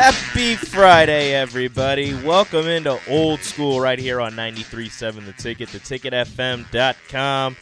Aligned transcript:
Happy 0.00 0.54
Friday, 0.54 1.34
everybody. 1.34 2.14
Welcome 2.14 2.68
into 2.68 3.00
Old 3.10 3.40
School 3.40 3.80
right 3.80 3.98
here 3.98 4.20
on 4.20 4.34
93.7 4.34 5.26
The 5.26 5.32
Ticket, 5.32 5.70
theticketfm.com. 5.70 7.56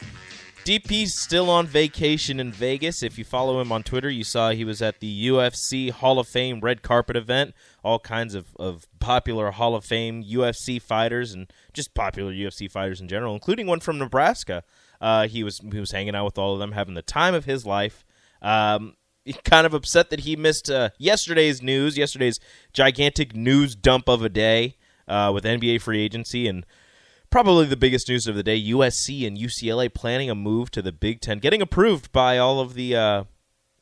DP's 0.63 1.19
still 1.19 1.49
on 1.49 1.65
vacation 1.65 2.39
in 2.39 2.51
Vegas. 2.51 3.01
If 3.01 3.17
you 3.17 3.25
follow 3.25 3.59
him 3.59 3.71
on 3.71 3.81
Twitter, 3.81 4.07
you 4.07 4.23
saw 4.23 4.51
he 4.51 4.63
was 4.63 4.83
at 4.83 4.99
the 4.99 5.27
UFC 5.27 5.89
Hall 5.89 6.19
of 6.19 6.27
Fame 6.27 6.59
red 6.59 6.83
carpet 6.83 7.15
event. 7.15 7.55
All 7.83 7.97
kinds 7.97 8.35
of, 8.35 8.55
of 8.57 8.85
popular 8.99 9.49
Hall 9.49 9.73
of 9.73 9.83
Fame 9.83 10.23
UFC 10.23 10.79
fighters 10.79 11.33
and 11.33 11.51
just 11.73 11.95
popular 11.95 12.31
UFC 12.31 12.69
fighters 12.69 13.01
in 13.01 13.07
general, 13.07 13.33
including 13.33 13.65
one 13.65 13.79
from 13.79 13.97
Nebraska. 13.97 14.61
Uh, 15.01 15.27
he 15.27 15.43
was 15.43 15.57
he 15.57 15.79
was 15.79 15.89
hanging 15.89 16.13
out 16.13 16.25
with 16.25 16.37
all 16.37 16.53
of 16.53 16.59
them, 16.59 16.73
having 16.73 16.93
the 16.93 17.01
time 17.01 17.33
of 17.33 17.45
his 17.45 17.65
life. 17.65 18.05
Um, 18.43 18.93
kind 19.43 19.65
of 19.65 19.73
upset 19.73 20.09
that 20.09 20.21
he 20.21 20.35
missed 20.35 20.69
uh, 20.69 20.89
yesterday's 20.97 21.61
news, 21.61 21.97
yesterday's 21.97 22.39
gigantic 22.73 23.35
news 23.35 23.75
dump 23.75 24.07
of 24.07 24.23
a 24.23 24.29
day 24.29 24.77
uh, 25.07 25.31
with 25.33 25.43
NBA 25.43 25.81
free 25.81 26.01
agency 26.01 26.47
and 26.47 26.65
probably 27.29 27.65
the 27.65 27.77
biggest 27.77 28.09
news 28.09 28.27
of 28.27 28.35
the 28.35 28.43
day: 28.43 28.61
USC 28.61 29.25
and 29.25 29.37
UCLA 29.37 29.93
planning 29.93 30.29
a 30.29 30.35
move 30.35 30.71
to 30.71 30.81
the 30.81 30.91
Big 30.91 31.21
Ten, 31.21 31.39
getting 31.39 31.61
approved 31.61 32.11
by 32.11 32.37
all 32.37 32.59
of 32.59 32.73
the 32.73 32.95
uh, 32.95 33.23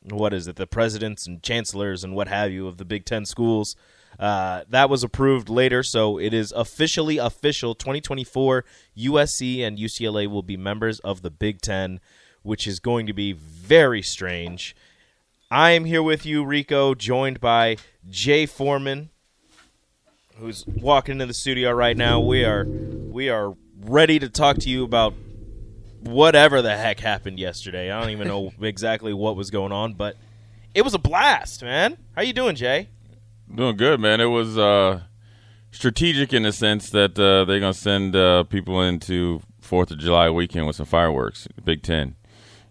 what 0.02 0.32
is 0.32 0.46
it, 0.46 0.56
the 0.56 0.66
presidents 0.66 1.26
and 1.26 1.42
chancellors 1.42 2.04
and 2.04 2.14
what 2.14 2.28
have 2.28 2.50
you 2.50 2.66
of 2.66 2.78
the 2.78 2.84
Big 2.84 3.04
Ten 3.04 3.24
schools. 3.24 3.76
Uh, 4.18 4.64
that 4.68 4.88
was 4.88 5.02
approved 5.02 5.48
later, 5.48 5.82
so 5.82 6.18
it 6.18 6.32
is 6.32 6.52
officially 6.52 7.18
official. 7.18 7.74
2024 7.74 8.64
USC 8.96 9.60
and 9.60 9.78
UCLA 9.78 10.26
will 10.26 10.42
be 10.42 10.56
members 10.56 11.00
of 11.00 11.22
the 11.22 11.30
Big 11.30 11.60
Ten, 11.60 12.00
which 12.42 12.66
is 12.66 12.80
going 12.80 13.06
to 13.06 13.12
be 13.12 13.32
very 13.32 14.00
strange. 14.00 14.74
I 15.50 15.72
am 15.72 15.84
here 15.84 16.02
with 16.02 16.26
you, 16.26 16.44
Rico, 16.44 16.96
joined 16.96 17.40
by 17.40 17.76
Jay 18.10 18.46
Foreman, 18.46 19.10
who's 20.38 20.66
walking 20.66 21.12
into 21.12 21.26
the 21.26 21.34
studio 21.34 21.70
right 21.70 21.96
now. 21.96 22.18
We 22.18 22.44
are 22.44 22.64
we 22.64 23.28
are 23.28 23.54
ready 23.80 24.18
to 24.18 24.28
talk 24.28 24.56
to 24.58 24.68
you 24.68 24.82
about 24.82 25.14
whatever 26.00 26.62
the 26.62 26.76
heck 26.76 26.98
happened 26.98 27.38
yesterday. 27.38 27.92
I 27.92 28.00
don't 28.00 28.10
even 28.10 28.26
know 28.26 28.52
exactly 28.60 29.14
what 29.14 29.36
was 29.36 29.52
going 29.52 29.70
on, 29.70 29.94
but 29.94 30.16
it 30.74 30.82
was 30.82 30.94
a 30.94 30.98
blast, 30.98 31.62
man. 31.62 31.96
How 32.16 32.22
you 32.22 32.32
doing, 32.32 32.56
Jay? 32.56 32.88
Doing 33.54 33.76
good, 33.76 34.00
man. 34.00 34.20
It 34.20 34.24
was 34.24 34.58
uh, 34.58 35.02
strategic 35.70 36.32
in 36.32 36.42
the 36.42 36.50
sense 36.50 36.90
that 36.90 37.16
uh, 37.16 37.44
they're 37.44 37.60
gonna 37.60 37.72
send 37.72 38.16
uh, 38.16 38.42
people 38.42 38.82
into 38.82 39.42
Fourth 39.60 39.92
of 39.92 39.98
July 39.98 40.28
weekend 40.28 40.66
with 40.66 40.74
some 40.74 40.86
fireworks. 40.86 41.46
Big 41.64 41.84
Ten. 41.84 42.16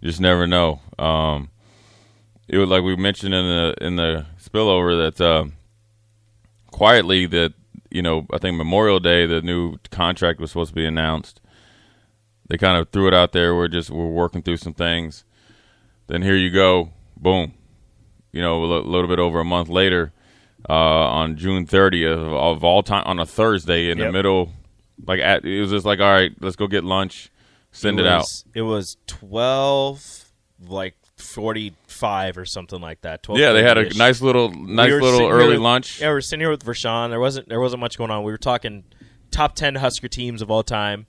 You 0.02 0.10
just 0.10 0.20
never 0.20 0.46
know. 0.46 0.82
Um, 1.00 1.52
it 2.48 2.58
was 2.58 2.70
like 2.70 2.84
we 2.84 2.96
mentioned 2.96 3.34
in 3.34 3.46
the 3.46 3.76
in 3.82 3.96
the 3.96 4.26
spillover 4.42 5.12
that 5.12 5.24
uh, 5.24 5.46
quietly 6.72 7.26
that 7.26 7.54
you 7.90 8.02
know 8.02 8.28
I 8.32 8.38
think 8.38 8.58
Memorial 8.58 9.00
Day 9.00 9.26
the 9.26 9.42
new 9.42 9.78
contract 9.92 10.40
was 10.40 10.52
supposed 10.52 10.70
to 10.70 10.76
be 10.76 10.86
announced. 10.86 11.42
They 12.48 12.58
kind 12.58 12.78
of 12.78 12.90
threw 12.90 13.08
it 13.08 13.14
out 13.14 13.32
there. 13.32 13.56
We're 13.56 13.68
just 13.68 13.90
we're 13.90 14.06
working 14.06 14.42
through 14.42 14.58
some 14.58 14.74
things. 14.74 15.26
Then 16.08 16.22
here 16.22 16.36
you 16.36 16.52
go, 16.52 16.92
boom. 17.18 17.54
You 18.32 18.42
know, 18.42 18.64
a 18.64 18.82
little 18.82 19.08
bit 19.08 19.18
over 19.18 19.40
a 19.40 19.46
month 19.46 19.70
later, 19.70 20.12
uh, 20.70 20.74
on 20.74 21.38
June 21.38 21.66
30th 21.66 22.14
of, 22.14 22.34
of, 22.34 22.64
all 22.64 22.84
time 22.84 23.04
on 23.06 23.18
a 23.18 23.26
Thursday 23.26 23.90
in 23.90 23.98
yep. 23.98 24.08
the 24.08 24.12
middle, 24.12 24.52
like 25.08 25.22
at, 25.22 25.46
it 25.46 25.62
was 25.62 25.72
just 25.72 25.86
like, 25.86 26.00
all 26.00 26.12
right, 26.12 26.34
let's 26.42 26.58
go 26.58 26.68
get 26.68 26.84
lunch, 26.84 27.32
send 27.72 27.98
it, 27.98 28.06
it 28.06 28.10
was, 28.10 28.46
out. 28.46 28.52
It 28.54 28.62
was 28.64 28.98
12, 29.08 30.32
like 30.68 30.96
45 31.26 32.38
or 32.38 32.46
something 32.46 32.80
like 32.80 33.02
that. 33.02 33.26
Yeah, 33.30 33.52
they 33.54 33.64
had 33.64 33.78
a 33.78 33.94
nice 33.96 34.22
little 34.22 34.50
nice 34.50 34.92
we 34.92 35.02
little 35.02 35.30
early 35.30 35.58
lunch. 35.58 36.00
Yeah, 36.02 36.08
we 36.08 36.14
were 36.14 36.22
sitting 36.22 36.42
here 36.42 36.50
with 36.50 36.64
Vershawn. 36.64 37.10
There 37.10 37.20
wasn't 37.20 37.50
there 37.50 37.60
wasn't 37.60 37.82
much 37.82 37.98
going 37.98 38.12
on. 38.12 38.24
We 38.24 38.32
were 38.32 38.38
talking 38.38 38.84
top 39.32 39.56
10 39.56 39.76
Husker 39.76 40.08
teams 40.08 40.42
of 40.42 40.50
all 40.50 40.64
time. 40.64 41.08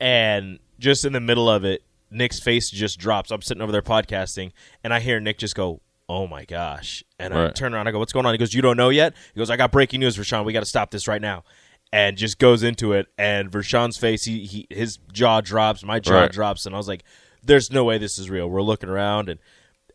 And 0.00 0.58
just 0.78 1.04
in 1.04 1.12
the 1.12 1.20
middle 1.20 1.48
of 1.48 1.64
it, 1.64 1.82
Nick's 2.10 2.40
face 2.40 2.70
just 2.70 2.98
drops. 2.98 3.30
I'm 3.30 3.42
sitting 3.42 3.62
over 3.62 3.72
there 3.72 3.82
podcasting 3.82 4.52
and 4.84 4.92
I 4.92 5.00
hear 5.00 5.20
Nick 5.20 5.38
just 5.38 5.54
go, 5.54 5.80
"Oh 6.08 6.26
my 6.26 6.44
gosh." 6.44 7.02
And 7.18 7.34
right. 7.34 7.48
I 7.48 7.50
turn 7.50 7.74
around 7.74 7.88
I 7.88 7.92
go, 7.92 7.98
"What's 7.98 8.12
going 8.12 8.26
on?" 8.26 8.34
He 8.34 8.38
goes, 8.38 8.54
"You 8.54 8.62
don't 8.62 8.76
know 8.76 8.90
yet?" 8.90 9.14
He 9.34 9.38
goes, 9.38 9.50
"I 9.50 9.56
got 9.56 9.72
breaking 9.72 10.00
news, 10.00 10.16
Vershawn. 10.16 10.44
We 10.44 10.52
got 10.52 10.60
to 10.60 10.66
stop 10.66 10.90
this 10.90 11.08
right 11.08 11.22
now." 11.22 11.44
And 11.92 12.16
just 12.16 12.38
goes 12.38 12.64
into 12.64 12.92
it 12.92 13.06
and 13.16 13.48
Vershawn's 13.50 13.96
face, 13.96 14.24
he, 14.24 14.44
he 14.44 14.66
his 14.70 14.98
jaw 15.12 15.40
drops, 15.40 15.84
my 15.84 16.00
jaw 16.00 16.22
right. 16.22 16.32
drops 16.32 16.66
and 16.66 16.74
I 16.74 16.78
was 16.78 16.88
like, 16.88 17.04
there's 17.46 17.70
no 17.70 17.84
way 17.84 17.98
this 17.98 18.18
is 18.18 18.28
real. 18.28 18.48
We're 18.48 18.62
looking 18.62 18.88
around 18.88 19.28
and 19.28 19.38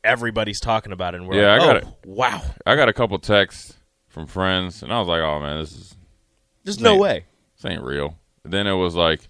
everybody's 0.04 0.60
talking 0.60 0.92
about 0.92 1.14
it. 1.14 1.22
And 1.22 1.28
we're 1.28 1.42
yeah, 1.42 1.54
like, 1.54 1.62
I 1.62 1.66
got 1.66 1.84
oh, 1.84 1.88
a, 1.88 2.10
wow. 2.10 2.42
I 2.66 2.76
got 2.76 2.90
a 2.90 2.94
couple 2.94 3.18
texts 3.20 3.78
from 4.08 4.28
friends, 4.28 4.84
and 4.84 4.92
I 4.92 5.00
was 5.00 5.08
like, 5.08 5.22
oh 5.22 5.40
man, 5.40 5.60
this 5.60 5.72
is 5.72 5.96
there's 6.64 6.80
no 6.80 6.98
way 6.98 7.26
this 7.56 7.72
ain't 7.72 7.84
real. 7.84 8.18
then 8.44 8.68
it 8.68 8.74
was 8.74 8.96
like 8.96 9.30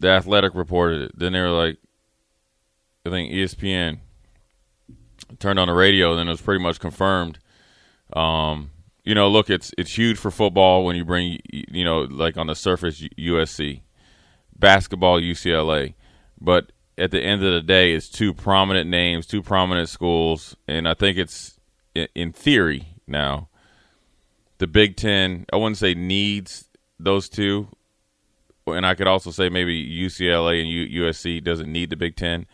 the 0.00 0.08
Athletic 0.08 0.54
reported 0.54 1.02
it. 1.02 1.18
Then 1.18 1.32
they 1.32 1.40
were 1.40 1.50
like, 1.50 1.78
I 3.06 3.10
think 3.10 3.32
ESPN 3.32 3.98
turned 5.38 5.58
on 5.58 5.68
the 5.68 5.74
radio. 5.74 6.10
and 6.10 6.18
Then 6.18 6.28
it 6.28 6.32
was 6.32 6.40
pretty 6.40 6.62
much 6.62 6.80
confirmed. 6.80 7.38
Um, 8.12 8.70
you 9.04 9.14
know, 9.14 9.28
look, 9.28 9.50
it's 9.50 9.72
it's 9.78 9.96
huge 9.96 10.18
for 10.18 10.30
football 10.30 10.84
when 10.84 10.96
you 10.96 11.04
bring 11.04 11.38
you 11.50 11.84
know 11.84 12.02
like 12.02 12.36
on 12.36 12.46
the 12.46 12.54
surface 12.54 13.00
USC, 13.18 13.80
basketball 14.58 15.20
UCLA 15.20 15.94
but 16.42 16.72
at 16.98 17.10
the 17.10 17.20
end 17.20 17.42
of 17.42 17.52
the 17.52 17.62
day, 17.62 17.94
it's 17.94 18.08
two 18.08 18.34
prominent 18.34 18.88
names, 18.88 19.26
two 19.26 19.42
prominent 19.42 19.88
schools, 19.88 20.56
and 20.68 20.88
I 20.88 20.94
think 20.94 21.18
it's 21.18 21.58
in 22.14 22.32
theory 22.32 22.88
now. 23.06 23.48
The 24.58 24.66
Big 24.66 24.96
Ten, 24.96 25.46
I 25.52 25.56
wouldn't 25.56 25.78
say 25.78 25.94
needs 25.94 26.68
those 26.98 27.28
two 27.28 27.68
and 28.66 28.86
I 28.86 28.94
could 28.94 29.06
also 29.06 29.30
say 29.30 29.48
maybe 29.48 29.84
UCLA 29.84 30.60
and 30.60 30.68
U- 30.68 31.04
USC 31.04 31.42
doesn't 31.42 31.70
need 31.70 31.90
the 31.90 31.96
Big 31.96 32.16
Ten, 32.16 32.46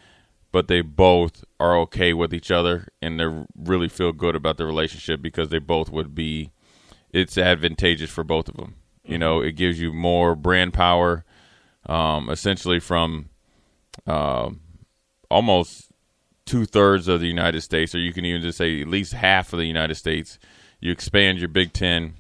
but 0.53 0.69
they 0.69 0.81
both 0.81 1.45
are 1.61 1.77
okay 1.81 2.13
with 2.13 2.33
each 2.33 2.51
other 2.51 2.89
and 3.03 3.21
they 3.21 3.27
really 3.57 3.89
feel 3.89 4.13
good 4.13 4.35
about 4.35 4.57
the 4.57 4.67
relationship 4.67 5.21
because 5.21 5.51
they 5.51 5.59
both 5.59 5.91
would 5.91 6.15
be. 6.15 6.53
It's 7.13 7.39
advantageous 7.39 8.11
for 8.11 8.25
both 8.25 8.49
of 8.49 8.57
them. 8.57 8.77
You 9.05 9.19
know, 9.19 9.41
it 9.41 9.53
gives 9.53 9.81
you 9.81 9.93
more 9.93 10.35
brand 10.35 10.75
power, 10.75 11.25
um, 11.87 12.29
essentially 12.29 12.81
from 12.81 13.31
uh, 14.07 14.51
almost 15.31 15.91
two 16.47 16.65
thirds 16.65 17.09
of 17.09 17.21
the 17.21 17.27
United 17.27 17.61
States, 17.61 17.95
or 17.95 17.99
you 17.99 18.13
can 18.13 18.25
even 18.25 18.43
just 18.43 18.59
say 18.59 18.81
at 18.81 18.89
least 18.89 19.13
half 19.13 19.53
of 19.53 19.59
the 19.59 19.67
United 19.67 19.95
States. 19.97 20.39
You 20.81 20.93
expand 20.93 21.39
your 21.39 21.49
Big 21.49 21.73
Ten 21.73 22.15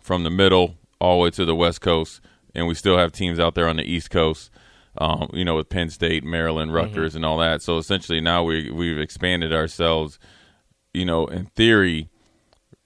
from 0.00 0.24
the 0.24 0.30
middle 0.30 0.76
all 1.00 1.18
the 1.18 1.24
way 1.24 1.30
to 1.30 1.44
the 1.44 1.54
West 1.54 1.80
Coast, 1.80 2.20
and 2.54 2.66
we 2.66 2.74
still 2.74 2.98
have 2.98 3.12
teams 3.12 3.38
out 3.38 3.54
there 3.54 3.68
on 3.68 3.76
the 3.76 3.84
East 3.84 4.10
Coast. 4.10 4.50
Um, 4.98 5.30
you 5.32 5.42
know, 5.42 5.56
with 5.56 5.70
Penn 5.70 5.88
State, 5.88 6.22
Maryland, 6.22 6.74
Rutgers, 6.74 7.14
and 7.14 7.24
all 7.24 7.38
that. 7.38 7.62
So 7.62 7.78
essentially, 7.78 8.20
now 8.20 8.44
we 8.44 8.70
we've 8.70 8.98
expanded 8.98 9.50
ourselves. 9.50 10.18
You 10.92 11.06
know, 11.06 11.26
in 11.28 11.46
theory, 11.46 12.10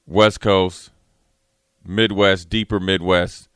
West 0.07 0.41
Coast, 0.41 0.91
Midwest, 1.85 2.49
deeper 2.49 2.79
Midwest, 2.79 3.49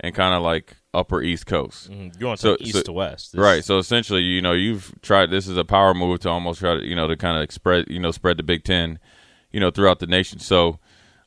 and 0.00 0.14
kind 0.14 0.34
of 0.34 0.42
like 0.42 0.76
upper 0.94 1.20
East 1.22 1.46
Coast. 1.46 1.90
You 1.90 2.26
want 2.26 2.40
So- 2.40 2.56
to 2.56 2.62
east 2.62 2.76
so- 2.76 2.82
to 2.82 2.92
west, 2.92 3.32
This- 3.32 3.38
Right. 3.40 3.64
So 3.64 3.78
essentially, 3.78 4.22
you 4.22 4.40
know, 4.40 4.52
you've 4.52 4.94
tried. 5.02 5.30
This 5.30 5.46
is 5.48 5.56
a 5.56 5.64
power 5.64 5.92
move 5.94 6.20
to 6.20 6.30
almost 6.30 6.60
try 6.60 6.76
to, 6.76 6.84
you 6.86 6.94
know, 6.96 7.06
to 7.08 7.16
kind 7.16 7.42
of 7.42 7.50
spread, 7.52 7.86
you 7.88 7.98
know, 8.00 8.10
spread 8.10 8.36
the 8.36 8.42
Big 8.42 8.64
Ten, 8.64 8.98
you 9.52 9.60
know, 9.60 9.70
throughout 9.70 9.98
the 9.98 10.06
nation. 10.06 10.38
So, 10.38 10.78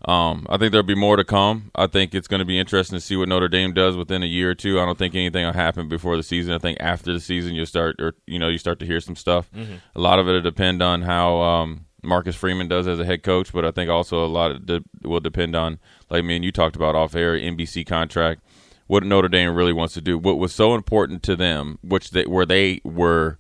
um, 0.06 0.46
I 0.50 0.58
think 0.58 0.72
there'll 0.72 0.86
be 0.86 0.96
more 0.96 1.16
to 1.18 1.24
come. 1.24 1.72
I 1.76 1.88
think 1.88 2.14
it's 2.14 2.28
going 2.28 2.40
to 2.40 2.46
be 2.46 2.60
interesting 2.60 2.96
to 2.98 3.02
see 3.02 3.16
what 3.16 3.28
Notre 3.30 3.48
Dame 3.48 3.74
does 3.74 3.96
within 3.98 4.22
a 4.22 4.28
year 4.28 4.52
or 4.52 4.56
two. 4.56 4.80
I 4.80 4.86
don't 4.86 4.98
think 4.98 5.16
anything 5.16 5.44
will 5.46 5.54
happen 5.54 5.90
before 5.90 6.16
the 6.18 6.24
season. 6.24 6.54
I 6.54 6.60
think 6.60 6.78
after 6.80 7.12
the 7.12 7.20
season, 7.20 7.56
you'll 7.56 7.66
start, 7.66 7.96
or 8.00 8.14
you 8.28 8.38
know, 8.38 8.48
you 8.48 8.58
start 8.60 8.80
to 8.80 8.86
hear 8.86 9.00
some 9.02 9.16
stuff. 9.16 9.50
A 9.96 10.00
lot 10.00 10.20
of 10.20 10.28
it 10.28 10.34
will 10.34 10.42
depend 10.42 10.82
on 10.84 11.02
how 11.02 11.38
um, 11.42 11.86
Marcus 12.04 12.36
Freeman 12.36 12.68
does 12.68 12.88
as 12.88 13.00
a 13.00 13.06
head 13.06 13.24
coach, 13.24 13.52
but 13.52 13.66
I 13.66 13.72
think 13.72 13.90
also 13.90 14.24
a 14.24 14.28
lot 14.28 14.52
of 14.52 14.66
de- 14.68 14.84
will 15.04 15.20
depend 15.20 15.56
on, 15.56 15.80
like 16.12 16.24
me 16.24 16.36
and 16.36 16.46
you 16.46 16.52
talked 16.52 16.76
about 16.76 16.94
off 16.96 17.16
air, 17.16 17.34
NBC 17.36 17.84
contract 17.86 18.42
what 18.88 19.04
Notre 19.04 19.30
Dame 19.30 19.54
really 19.54 19.74
wants 19.74 19.94
to 19.94 20.02
do. 20.02 20.18
What 20.18 20.38
was 20.38 20.54
so 20.54 20.74
important 20.74 21.24
to 21.24 21.36
them, 21.36 21.78
which 21.82 22.12
they 22.12 22.26
where 22.26 22.46
they 22.46 22.82
were 22.84 23.38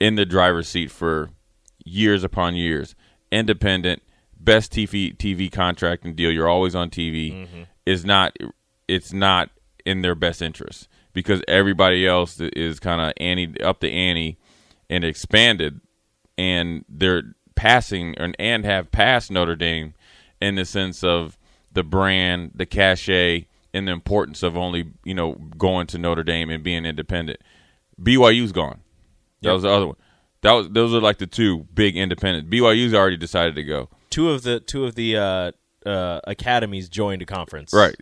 in 0.00 0.16
the 0.16 0.26
driver's 0.26 0.68
seat 0.68 0.90
for 0.90 1.30
years 1.84 2.22
upon 2.24 2.54
years, 2.54 2.94
independent, 3.32 4.02
best 4.38 4.72
TV 4.72 5.16
TV 5.16 5.50
contract 5.50 6.04
and 6.04 6.14
deal. 6.14 6.30
You're 6.30 6.48
always 6.48 6.74
on 6.74 6.90
TV. 6.90 7.32
Mm-hmm. 7.32 7.62
Is 7.86 8.04
not 8.04 8.36
it's 8.86 9.12
not 9.12 9.50
in 9.86 10.02
their 10.02 10.14
best 10.14 10.42
interest 10.42 10.88
because 11.12 11.42
everybody 11.48 12.06
else 12.06 12.38
is 12.40 12.78
kind 12.78 13.00
of 13.00 13.12
ante 13.18 13.60
up 13.62 13.80
the 13.80 13.90
ante 13.90 14.38
and 14.90 15.04
expanded, 15.04 15.80
and 16.36 16.84
they're 16.88 17.34
passing 17.54 18.14
and, 18.18 18.36
and 18.38 18.64
have 18.64 18.90
passed 18.90 19.30
Notre 19.30 19.56
Dame 19.56 19.94
in 20.40 20.54
the 20.54 20.64
sense 20.64 21.02
of 21.02 21.38
the 21.72 21.82
brand, 21.82 22.52
the 22.54 22.66
cachet, 22.66 23.46
and 23.74 23.86
the 23.86 23.92
importance 23.92 24.42
of 24.42 24.56
only 24.56 24.92
you 25.04 25.14
know 25.14 25.34
going 25.56 25.86
to 25.88 25.98
Notre 25.98 26.22
Dame 26.22 26.50
and 26.50 26.62
being 26.62 26.84
independent. 26.84 27.40
BYU's 28.00 28.52
gone. 28.52 28.80
That 29.42 29.52
was 29.52 29.62
the 29.62 29.70
other 29.70 29.86
one. 29.88 29.96
That 30.42 30.52
was 30.52 30.68
those 30.70 30.94
are 30.94 31.00
like 31.00 31.18
the 31.18 31.26
two 31.26 31.66
big 31.74 31.96
independent. 31.96 32.50
BYU's 32.50 32.94
already 32.94 33.16
decided 33.16 33.54
to 33.56 33.64
go. 33.64 33.88
Two 34.10 34.30
of 34.30 34.42
the 34.42 34.60
two 34.60 34.84
of 34.84 34.94
the 34.94 35.16
uh, 35.16 35.52
uh, 35.84 36.20
academies 36.24 36.88
joined 36.88 37.22
a 37.22 37.26
conference. 37.26 37.72
Right. 37.72 37.96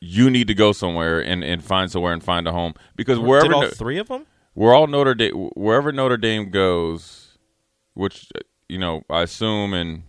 You 0.00 0.28
need 0.28 0.48
to 0.48 0.54
go 0.54 0.72
somewhere 0.72 1.20
and, 1.20 1.44
and 1.44 1.62
find 1.62 1.90
somewhere 1.90 2.12
and 2.12 2.22
find 2.22 2.48
a 2.48 2.52
home 2.52 2.74
because 2.96 3.18
wherever 3.18 3.48
Did 3.48 3.54
all 3.54 3.68
three 3.68 3.98
of 3.98 4.08
them? 4.08 4.26
we're 4.54 4.74
all 4.74 4.86
Notre 4.86 5.14
Dame 5.14 5.50
wherever 5.54 5.92
Notre 5.92 6.16
Dame 6.16 6.50
goes, 6.50 7.38
which 7.94 8.26
uh, 8.34 8.40
you 8.68 8.78
know 8.78 9.02
I 9.08 9.22
assume 9.22 9.72
and 9.72 10.02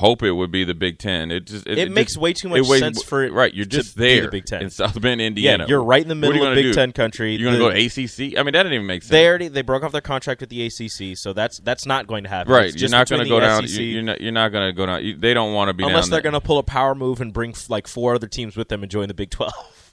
hope 0.00 0.22
it 0.22 0.32
would 0.32 0.50
be 0.50 0.64
the 0.64 0.74
Big 0.74 0.98
Ten. 0.98 1.30
It 1.30 1.46
just 1.46 1.66
It 1.66 1.92
makes 1.92 2.16
way 2.16 2.32
too 2.32 2.48
much 2.48 2.60
it 2.60 2.78
sense 2.80 3.02
for 3.02 3.22
it 3.22 3.32
right. 3.32 3.52
You're 3.54 3.66
just 3.66 3.96
be 3.96 4.02
the 4.16 4.20
there 4.22 4.30
Big 4.30 4.46
Ten. 4.46 4.62
in 4.62 4.70
South 4.70 5.00
Bend, 5.00 5.20
Indiana. 5.20 5.64
Yeah, 5.64 5.68
you're 5.68 5.82
right 5.82 6.02
in 6.02 6.08
the 6.08 6.14
What 6.14 6.32
are 6.32 6.34
you 6.34 6.40
middle 6.40 6.48
of 6.48 6.54
Big 6.56 6.64
do? 6.64 6.72
Ten 6.72 6.92
country. 6.92 7.36
You're 7.36 7.52
going 7.52 7.72
to 7.72 7.78
go 7.78 7.88
to 7.88 8.02
ACC? 8.02 8.38
I 8.38 8.42
mean, 8.42 8.52
that 8.54 8.64
didn't 8.64 8.72
even 8.72 8.86
make 8.86 9.02
sense. 9.02 9.10
They 9.10 9.28
already 9.28 9.48
they 9.48 9.62
broke 9.62 9.84
off 9.84 9.92
their 9.92 10.00
contract 10.00 10.40
with 10.40 10.50
the 10.50 10.66
ACC, 10.66 11.16
so 11.16 11.32
that's 11.32 11.58
that's 11.60 11.86
not 11.86 12.06
going 12.06 12.24
to 12.24 12.30
happen. 12.30 12.52
right. 12.52 12.66
It's 12.66 12.74
You're 12.74 12.88
just 12.88 12.92
not 12.92 13.08
going 13.08 13.22
to 13.22 13.28
go 13.28 13.38
down. 13.40 13.68
SEC, 13.68 13.80
You're 13.80 14.02
not. 14.02 14.20
You're 14.20 14.32
not 14.32 14.48
going 14.48 14.68
to 14.68 14.72
go 14.72 14.86
down. 14.86 15.04
You, 15.04 15.16
they 15.16 15.34
don't 15.34 15.54
want 15.54 15.68
to 15.68 15.74
be 15.74 15.84
unless 15.84 16.08
they're 16.08 16.20
going 16.22 16.32
to 16.32 16.40
pull 16.40 16.58
a 16.58 16.62
power 16.62 16.94
move 16.94 17.20
and 17.20 17.32
bring 17.32 17.54
like 17.68 17.86
four 17.86 18.14
other 18.14 18.26
teams 18.26 18.56
with 18.56 18.68
them 18.68 18.82
and 18.82 18.90
join 18.90 19.08
the 19.08 19.14
Big 19.14 19.30
Twelve. 19.30 19.52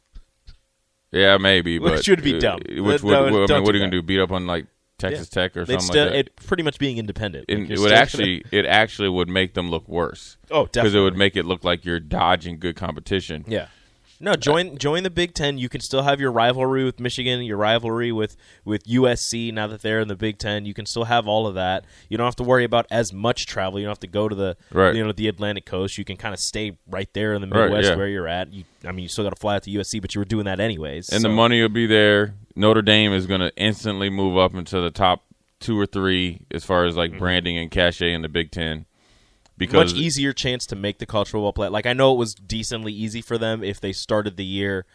Yeah, 1.12 1.38
maybe. 1.38 1.80
Which 1.80 1.94
but 1.94 2.08
would 2.10 2.24
be 2.24 2.36
uh, 2.36 2.40
dumb. 2.40 2.60
Which 2.68 3.04
No, 3.04 3.32
would, 3.32 3.52
I 3.52 3.56
mean, 3.56 3.64
what 3.64 3.74
are 3.74 3.78
you 3.78 3.80
going 3.80 3.92
to 3.92 3.98
do? 3.98 4.02
Beat 4.02 4.20
up 4.20 4.32
on 4.32 4.46
like 4.46 4.68
Texas 4.98 5.30
Tech 5.30 5.56
or 5.56 5.66
They'd 5.66 5.74
something 5.82 5.88
still 5.88 6.04
like 6.06 6.14
that? 6.14 6.20
it 6.20 6.36
pretty 6.38 6.64
much 6.64 6.80
being 6.80 6.98
independent. 6.98 7.46
And 7.50 7.62
Like, 7.62 7.72
it 7.72 7.80
would 7.80 7.92
actually, 7.92 8.44
it 8.52 8.66
actually 8.66 9.10
would 9.10 9.30
make 9.30 9.54
them 9.54 9.70
look 9.70 9.88
worse. 9.88 10.38
Oh, 10.50 10.66
definitely. 10.66 10.82
because 10.82 10.96
it 10.96 11.00
would 11.02 11.18
make 11.18 11.36
it 11.36 11.46
look 11.46 11.64
like 11.64 11.86
you're 11.86 12.00
dodging 12.00 12.60
good 12.60 12.76
competition. 12.76 13.46
Yeah. 13.48 13.68
No, 14.20 14.34
join 14.34 14.80
join 14.80 15.04
the 15.04 15.12
Big 15.12 15.36
Ten. 15.36 15.60
You 15.60 15.70
can 15.70 15.80
still 15.80 16.02
have 16.02 16.20
your 16.20 16.32
rivalry 16.32 16.84
with 16.84 17.00
Michigan, 17.00 17.44
your 17.44 17.58
rivalry 17.58 18.12
with 18.12 18.36
with 18.66 18.84
USC. 18.86 19.54
Now 19.54 19.68
that 19.68 19.84
they're 19.84 20.00
in 20.00 20.08
the 20.08 20.16
Big 20.16 20.40
Ten, 20.40 20.66
you 20.66 20.74
can 20.74 20.88
still 20.88 21.04
have 21.04 21.28
all 21.28 21.46
of 21.46 21.54
that. 21.54 21.86
You 22.10 22.18
don't 22.18 22.26
have 22.26 22.36
to 22.38 22.44
worry 22.44 22.64
about 22.64 22.88
as 22.90 23.14
much 23.14 23.46
travel. 23.46 23.78
You 23.80 23.86
don't 23.86 23.92
have 23.92 24.00
to 24.00 24.08
go 24.08 24.28
to 24.28 24.34
the 24.34 24.58
Right. 24.72 24.96
you 24.96 25.04
know 25.06 25.12
the 25.12 25.28
Atlantic 25.28 25.68
coast. 25.68 26.00
You 26.00 26.04
can 26.04 26.18
kind 26.18 26.34
of 26.34 26.40
stay 26.40 26.80
right 26.90 27.14
there 27.14 27.36
in 27.36 27.42
the 27.42 27.48
Right, 27.48 27.66
Midwest 27.66 27.90
yeah. 27.90 27.96
where 27.96 28.08
you're 28.08 28.28
at. 28.28 28.52
You, 28.52 28.64
I 28.84 28.92
mean, 28.92 29.04
you 29.04 29.08
still 29.08 29.24
got 29.24 29.36
to 29.36 29.40
fly 29.40 29.58
out 29.58 29.62
to 29.64 29.70
USC, 29.70 30.02
but 30.02 30.16
you 30.16 30.20
were 30.22 30.26
doing 30.26 30.46
that 30.46 30.60
anyways. 30.60 31.10
and 31.10 31.22
so- 31.22 31.28
the 31.28 31.34
money 31.36 31.62
will 31.62 31.70
be 31.70 31.86
there. 31.86 32.34
Notre 32.58 32.82
Dame 32.82 33.14
is 33.14 33.28
going 33.28 33.42
to 33.42 33.56
instantly 33.56 34.10
move 34.10 34.38
up 34.38 34.54
into 34.56 34.82
the 34.82 34.90
top 34.90 35.24
two 35.60 35.80
or 35.80 35.86
three 35.86 36.42
as 36.52 36.64
far 36.64 36.86
as 36.86 36.96
like 36.96 37.18
branding 37.18 37.58
and 37.58 37.72
cachet 37.72 38.14
in 38.14 38.22
the 38.22 38.30
Big 38.30 38.52
Ten. 38.52 38.86
Because 39.58 39.94
much 39.94 40.00
easier 40.02 40.34
chance 40.34 40.68
to 40.68 40.76
make 40.76 41.00
the 41.00 41.06
college 41.06 41.30
football 41.30 41.54
play. 41.54 41.68
Like 41.68 41.86
I 41.86 41.94
know 41.94 42.14
it 42.14 42.18
was 42.18 42.36
decently 42.36 42.94
easy 42.94 43.22
for 43.22 43.38
them 43.38 43.64
if 43.64 43.80
they 43.80 43.92
started 43.92 44.38
the 44.38 44.46
year 44.46 44.86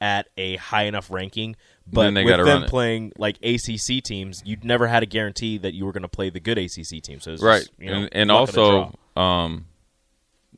at 0.00 0.28
a 0.36 0.56
high 0.56 0.84
enough 0.84 1.10
ranking, 1.10 1.56
but 1.86 2.12
they 2.12 2.24
with 2.24 2.36
them 2.36 2.46
run 2.46 2.62
it. 2.64 2.68
playing 2.68 3.12
like 3.16 3.36
ACC 3.42 4.02
teams, 4.02 4.42
you'd 4.44 4.64
never 4.64 4.86
had 4.88 5.02
a 5.02 5.06
guarantee 5.06 5.58
that 5.58 5.74
you 5.74 5.84
were 5.84 5.92
going 5.92 6.02
to 6.02 6.08
play 6.08 6.30
the 6.30 6.40
good 6.40 6.58
ACC 6.58 7.02
team. 7.02 7.20
So 7.20 7.32
it's 7.32 7.42
right, 7.42 7.60
just, 7.60 7.72
you 7.78 7.90
know, 7.90 7.96
and, 7.96 8.08
and 8.12 8.30
luck 8.30 8.48
of 8.48 8.54
the 8.54 8.60
also 8.60 8.98
um, 9.20 9.66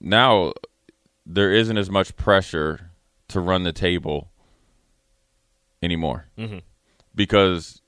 now 0.01 0.53
there 1.27 1.53
isn't 1.53 1.77
as 1.77 1.91
much 1.91 2.17
pressure 2.17 2.91
to 3.29 3.41
run 3.41 3.63
the 3.63 3.73
table 3.73 4.31
anymore 5.85 6.27
Mm-hmm. 6.39 6.59
because 7.15 7.81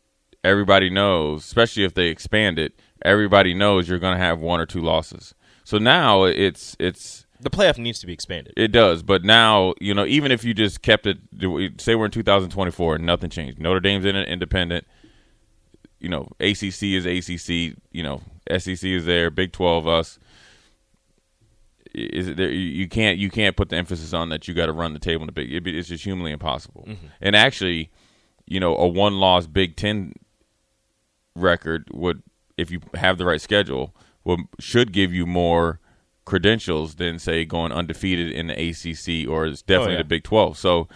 everybody 0.45 0.91
knows, 0.91 1.45
especially 1.45 1.85
if 1.85 1.95
they 1.95 2.07
expand 2.07 2.59
it, 2.59 2.79
everybody 3.03 3.55
knows 3.55 3.89
you're 3.89 3.99
going 3.99 4.15
to 4.17 4.23
have 4.25 4.39
one 4.39 4.61
or 4.61 4.67
two 4.67 4.81
losses. 4.81 5.35
So 5.65 5.79
now 5.79 6.25
it's 6.25 6.77
it's 6.79 7.27
the 7.41 7.51
playoff 7.51 7.77
needs 7.79 7.99
to 8.01 8.07
be 8.07 8.13
expanded. 8.13 8.55
it 8.57 8.69
does, 8.69 9.03
but 9.03 9.25
now 9.25 9.75
you 9.81 9.93
know 9.95 10.07
even 10.07 10.31
if 10.31 10.45
you 10.45 10.55
just 10.55 10.81
kept 10.83 11.07
it, 11.07 11.19
say 11.81 11.95
we're 11.97 12.05
in 12.07 12.11
2024 12.13 12.95
and 12.97 13.05
nothing 13.07 13.31
changed. 13.31 13.59
Notre 13.59 13.81
Dame's 13.81 14.05
in 14.05 14.15
an 14.17 14.27
independent. 14.29 14.87
You 15.99 16.09
know, 16.11 16.29
ACC 16.41 16.83
is 16.83 17.07
ACC. 17.07 17.77
You 17.91 18.03
know, 18.03 18.21
SEC 18.59 18.85
is 18.85 19.07
there. 19.07 19.31
Big 19.31 19.53
12 19.53 19.89
us. 19.89 20.19
Is 21.97 22.35
there? 22.35 22.51
You 22.51 22.89
can't 22.89 23.17
you 23.19 23.31
can't 23.31 23.57
put 23.57 23.71
the 23.71 23.77
emphasis 23.77 24.13
on 24.13 24.29
that. 24.29 24.47
You 24.47 24.53
got 24.53 24.67
to 24.67 24.73
run 24.73 24.93
the 24.93 24.99
table 24.99 25.23
in 25.23 25.27
the 25.27 25.33
big. 25.33 25.51
it- 25.53 25.67
It's 25.67 25.89
just 25.89 26.05
humanly 26.05 26.31
impossible. 26.31 26.85
Mm-hmm. 26.87 27.07
And 27.23 27.35
actually, 27.35 27.91
you 28.45 28.61
know, 28.61 28.77
a 28.77 28.87
one 28.87 29.19
loss 29.19 29.47
Big 29.47 29.77
Ten 29.77 30.13
record 31.35 31.89
would, 31.93 32.23
if 32.59 32.71
you 32.71 32.81
have 32.95 33.17
the 33.17 33.25
right 33.25 33.41
schedule, 33.41 33.95
would 34.25 34.41
should 34.59 34.93
give 34.93 35.15
you 35.15 35.25
more 35.25 35.81
credentials 36.27 36.97
than 36.97 37.19
say 37.19 37.45
going 37.45 37.73
undefeated 37.73 38.31
in 38.33 38.49
the 38.49 38.53
ACC 38.55 39.29
or 39.31 39.47
it's 39.47 39.63
oh, 39.63 39.67
definitely 39.67 39.95
yeah. 39.95 39.99
the 39.99 40.05
Big 40.05 40.23
Twelve. 40.23 40.59
So 40.59 40.89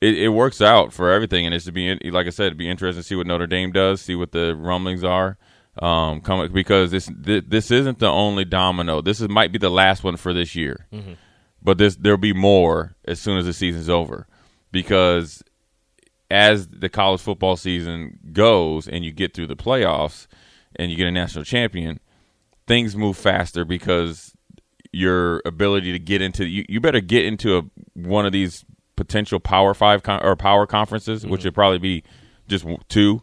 it, 0.00 0.18
it 0.18 0.28
works 0.30 0.60
out 0.60 0.92
for 0.92 1.12
everything, 1.12 1.46
and 1.46 1.54
it's 1.54 1.66
to 1.66 1.72
be 1.72 1.94
like 2.10 2.26
I 2.26 2.30
said, 2.30 2.46
it'd 2.46 2.58
be 2.58 2.68
interesting 2.68 3.02
to 3.02 3.06
see 3.06 3.14
what 3.14 3.28
Notre 3.28 3.46
Dame 3.46 3.70
does, 3.70 4.00
see 4.00 4.16
what 4.16 4.32
the 4.32 4.56
rumblings 4.56 5.04
are. 5.04 5.38
Um, 5.80 6.22
coming 6.22 6.52
because 6.52 6.90
this 6.90 7.08
this, 7.16 7.44
this 7.46 7.70
isn't 7.70 8.00
the 8.00 8.08
only 8.08 8.44
domino. 8.44 9.00
This 9.00 9.20
is 9.20 9.28
might 9.28 9.52
be 9.52 9.58
the 9.58 9.70
last 9.70 10.02
one 10.02 10.16
for 10.16 10.32
this 10.32 10.56
year, 10.56 10.88
but 11.62 11.78
this 11.78 11.94
there'll 11.94 12.18
be 12.18 12.32
more 12.32 12.96
as 13.04 13.20
soon 13.20 13.38
as 13.38 13.44
the 13.44 13.52
season's 13.52 13.88
over, 13.88 14.26
because 14.72 15.42
as 16.30 16.66
the 16.68 16.88
college 16.88 17.20
football 17.20 17.56
season 17.56 18.18
goes 18.32 18.88
and 18.88 19.04
you 19.04 19.12
get 19.12 19.34
through 19.34 19.46
the 19.46 19.56
playoffs 19.56 20.26
and 20.76 20.90
you 20.90 20.96
get 20.96 21.06
a 21.06 21.12
national 21.12 21.44
champion, 21.44 22.00
things 22.66 22.96
move 22.96 23.16
faster 23.16 23.64
because 23.64 24.34
your 24.92 25.40
ability 25.46 25.92
to 25.92 25.98
get 25.98 26.20
into 26.20 26.44
you, 26.44 26.64
you 26.68 26.80
better 26.80 27.00
get 27.00 27.24
into 27.24 27.56
a, 27.56 27.62
one 27.94 28.26
of 28.26 28.32
these 28.32 28.64
potential 28.96 29.38
power 29.38 29.74
five 29.74 30.02
con- 30.02 30.24
or 30.24 30.34
power 30.34 30.66
conferences, 30.66 31.24
which 31.24 31.44
would 31.44 31.54
probably 31.54 31.78
be 31.78 32.02
just 32.48 32.66
two 32.88 33.22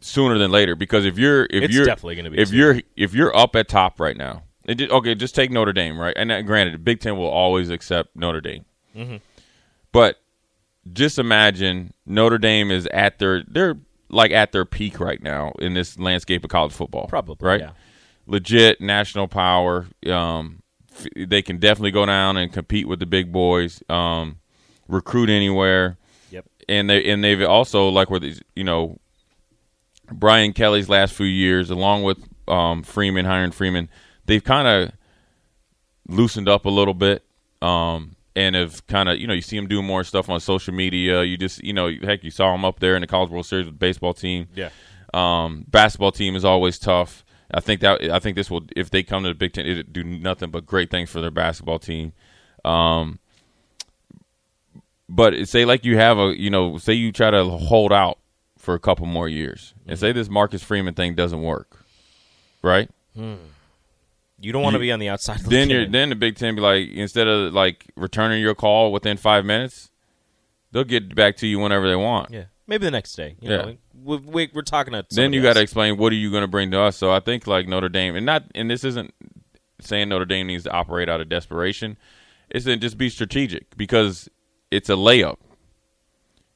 sooner 0.00 0.38
than 0.38 0.50
later. 0.50 0.74
Because 0.74 1.04
if 1.04 1.18
you're 1.18 1.44
if 1.44 1.64
It's 1.64 1.74
you're 1.74 1.84
definitely 1.84 2.16
gonna 2.16 2.30
be 2.30 2.38
if 2.38 2.48
sooner. 2.48 2.72
you're 2.74 2.82
if 2.96 3.14
you're 3.14 3.36
up 3.36 3.54
at 3.56 3.68
top 3.68 4.00
right 4.00 4.16
now, 4.16 4.44
okay, 4.68 5.14
just 5.14 5.34
take 5.34 5.50
Notre 5.50 5.72
Dame 5.72 5.98
right. 5.98 6.14
And 6.16 6.30
uh, 6.32 6.42
granted, 6.42 6.84
Big 6.84 7.00
Ten 7.00 7.16
will 7.16 7.28
always 7.28 7.70
accept 7.70 8.14
Notre 8.16 8.40
Dame, 8.40 8.64
Mm-hmm. 8.96 9.16
but 9.92 10.16
just 10.92 11.18
imagine 11.18 11.92
Notre 12.06 12.38
Dame 12.38 12.70
is 12.70 12.86
at 12.92 13.18
their 13.18 13.42
they're 13.46 13.76
like 14.08 14.30
at 14.32 14.50
their 14.52 14.64
peak 14.64 14.98
right 14.98 15.22
now 15.22 15.52
in 15.60 15.74
this 15.74 15.98
landscape 15.98 16.42
of 16.44 16.50
college 16.50 16.72
football. 16.72 17.06
Probably, 17.06 17.46
right. 17.46 17.60
yeah. 17.60 17.70
Legit 18.26 18.80
national 18.80 19.28
power. 19.28 19.86
Um, 20.06 20.62
f- 20.92 21.06
they 21.28 21.42
can 21.42 21.58
definitely 21.58 21.90
go 21.92 22.06
down 22.06 22.36
and 22.36 22.52
compete 22.52 22.88
with 22.88 22.98
the 23.00 23.06
big 23.06 23.32
boys. 23.32 23.82
Um, 23.88 24.38
recruit 24.88 25.30
anywhere. 25.30 25.96
Yep. 26.30 26.46
And 26.68 26.88
they 26.90 27.08
and 27.10 27.22
they've 27.24 27.42
also 27.42 27.88
like 27.88 28.10
with 28.10 28.22
these, 28.22 28.40
you 28.56 28.64
know, 28.64 28.98
Brian 30.12 30.52
Kelly's 30.52 30.88
last 30.88 31.14
few 31.14 31.26
years, 31.26 31.70
along 31.70 32.02
with 32.02 32.18
um, 32.48 32.82
Freeman, 32.82 33.24
hiring 33.24 33.52
Freeman, 33.52 33.88
they've 34.26 34.44
kind 34.44 34.66
of 34.66 34.92
loosened 36.08 36.48
up 36.48 36.64
a 36.64 36.70
little 36.70 36.94
bit. 36.94 37.24
Um, 37.62 38.16
and 38.36 38.54
have 38.54 38.86
kind 38.86 39.08
of, 39.08 39.18
you 39.18 39.26
know, 39.26 39.34
you 39.34 39.42
see 39.42 39.56
him 39.56 39.66
doing 39.66 39.84
more 39.84 40.04
stuff 40.04 40.30
on 40.30 40.40
social 40.40 40.72
media. 40.72 41.22
You 41.24 41.36
just, 41.36 41.62
you 41.64 41.72
know, 41.72 41.90
heck, 42.02 42.22
you 42.22 42.30
saw 42.30 42.54
him 42.54 42.64
up 42.64 42.78
there 42.78 42.94
in 42.94 43.00
the 43.00 43.06
College 43.06 43.30
World 43.30 43.46
Series 43.46 43.66
with 43.66 43.74
the 43.74 43.78
baseball 43.78 44.14
team. 44.14 44.46
Yeah. 44.54 44.70
Um, 45.12 45.66
basketball 45.68 46.12
team 46.12 46.36
is 46.36 46.44
always 46.44 46.78
tough. 46.78 47.24
I 47.52 47.60
think 47.60 47.80
that 47.80 48.00
I 48.10 48.20
think 48.20 48.36
this 48.36 48.48
will, 48.48 48.62
if 48.76 48.90
they 48.90 49.02
come 49.02 49.24
to 49.24 49.30
the 49.30 49.34
Big 49.34 49.52
Ten, 49.52 49.66
it 49.66 49.92
do 49.92 50.04
nothing 50.04 50.50
but 50.50 50.64
great 50.64 50.90
things 50.90 51.10
for 51.10 51.20
their 51.20 51.32
basketball 51.32 51.80
team. 51.80 52.12
Um, 52.64 53.18
but 55.08 55.48
say 55.48 55.64
like 55.64 55.84
you 55.84 55.96
have 55.96 56.18
a, 56.18 56.32
you 56.38 56.50
know, 56.50 56.78
say 56.78 56.92
you 56.92 57.10
try 57.10 57.32
to 57.32 57.44
hold 57.44 57.92
out 57.92 58.19
for 58.70 58.74
a 58.76 58.78
couple 58.78 59.04
more 59.04 59.28
years, 59.28 59.74
and 59.88 59.98
say 59.98 60.12
this 60.12 60.28
Marcus 60.28 60.62
Freeman 60.62 60.94
thing 60.94 61.16
doesn't 61.16 61.42
work, 61.42 61.84
right? 62.62 62.88
Hmm. 63.16 63.34
You 64.38 64.52
don't 64.52 64.62
want 64.62 64.74
to 64.74 64.78
be 64.78 64.92
on 64.92 65.00
the 65.00 65.08
outside. 65.08 65.40
then 65.40 65.68
you're 65.68 65.82
in. 65.82 65.90
then 65.92 66.08
the 66.10 66.14
Big 66.14 66.36
Ten 66.36 66.54
be 66.54 66.60
like 66.60 66.88
instead 66.90 67.26
of 67.26 67.52
like 67.52 67.86
returning 67.96 68.40
your 68.40 68.54
call 68.54 68.92
within 68.92 69.16
five 69.16 69.44
minutes, 69.44 69.90
they'll 70.70 70.84
get 70.84 71.16
back 71.16 71.36
to 71.38 71.48
you 71.48 71.58
whenever 71.58 71.88
they 71.88 71.96
want. 71.96 72.30
yeah, 72.30 72.44
maybe 72.68 72.84
the 72.84 72.92
next 72.92 73.16
day. 73.16 73.34
You 73.40 73.50
Yeah. 73.50 73.56
know, 73.56 73.76
we, 74.04 74.16
we, 74.18 74.50
we're 74.54 74.62
talking 74.62 74.92
to 74.92 75.04
then 75.10 75.32
you 75.32 75.42
got 75.42 75.48
got 75.48 75.54
to 75.54 75.62
explain 75.62 75.96
what 75.96 76.12
are 76.12 76.16
you 76.16 76.30
going 76.30 76.42
to 76.42 76.48
bring 76.48 76.70
to 76.70 76.80
us. 76.80 76.96
So 76.96 77.10
I 77.10 77.18
think 77.18 77.48
like 77.48 77.66
Notre 77.66 77.88
Dame, 77.88 78.14
and 78.14 78.24
not, 78.24 78.44
and 78.54 78.70
this 78.70 78.84
isn't 78.84 79.12
saying 79.80 80.08
Notre 80.10 80.24
Dame 80.26 80.46
needs 80.46 80.62
to 80.64 80.70
operate 80.70 81.08
out 81.08 81.20
of 81.20 81.28
desperation. 81.28 81.98
It's 82.50 82.66
to 82.66 82.76
just 82.76 82.96
be 82.96 83.08
strategic 83.10 83.76
because 83.76 84.28
it's 84.70 84.88
a 84.88 84.94
layup. 84.94 85.36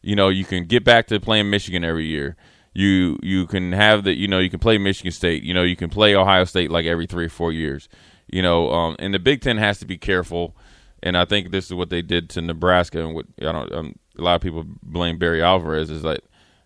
You 0.05 0.17
know, 0.17 0.29
you 0.29 0.45
can 0.45 0.65
get 0.65 0.85
back 0.85 1.07
to 1.09 1.21
playing 1.21 1.51
Michigan 1.51 1.85
every 1.85 2.07
year. 2.07 2.37
You 2.75 3.19
you 3.23 3.47
can 3.47 3.73
have 3.73 4.05
the 4.05 4.13
you 4.17 4.27
know 4.29 4.39
you 4.39 4.51
can 4.51 4.59
play 4.59 4.79
Michigan 4.79 5.13
State. 5.13 5.43
You 5.45 5.55
know 5.55 5.63
you 5.63 5.77
can 5.77 5.91
play 5.91 6.15
Ohio 6.15 6.45
State 6.45 6.71
like 6.71 6.87
every 6.87 7.07
three 7.07 7.27
or 7.27 7.31
four 7.31 7.53
years. 7.53 7.89
You 8.27 8.43
know, 8.43 8.71
um, 8.71 8.97
and 8.99 9.15
the 9.15 9.19
Big 9.19 9.43
Ten 9.43 9.59
has 9.59 9.79
to 9.79 9.87
be 9.87 9.97
careful. 9.97 10.57
And 11.03 11.17
I 11.17 11.25
think 11.27 11.51
this 11.51 11.67
is 11.67 11.75
what 11.75 11.91
they 11.91 12.01
did 12.03 12.31
to 12.31 12.41
Nebraska. 12.41 13.05
And 13.05 13.15
what 13.15 13.27
I 13.41 13.53
don't, 13.53 13.73
um, 13.73 13.95
a 14.19 14.23
lot 14.23 14.35
of 14.37 14.41
people 14.41 14.65
blame 14.83 15.19
Barry 15.19 15.43
Alvarez 15.43 15.91
is 15.91 16.03
like 16.03 16.21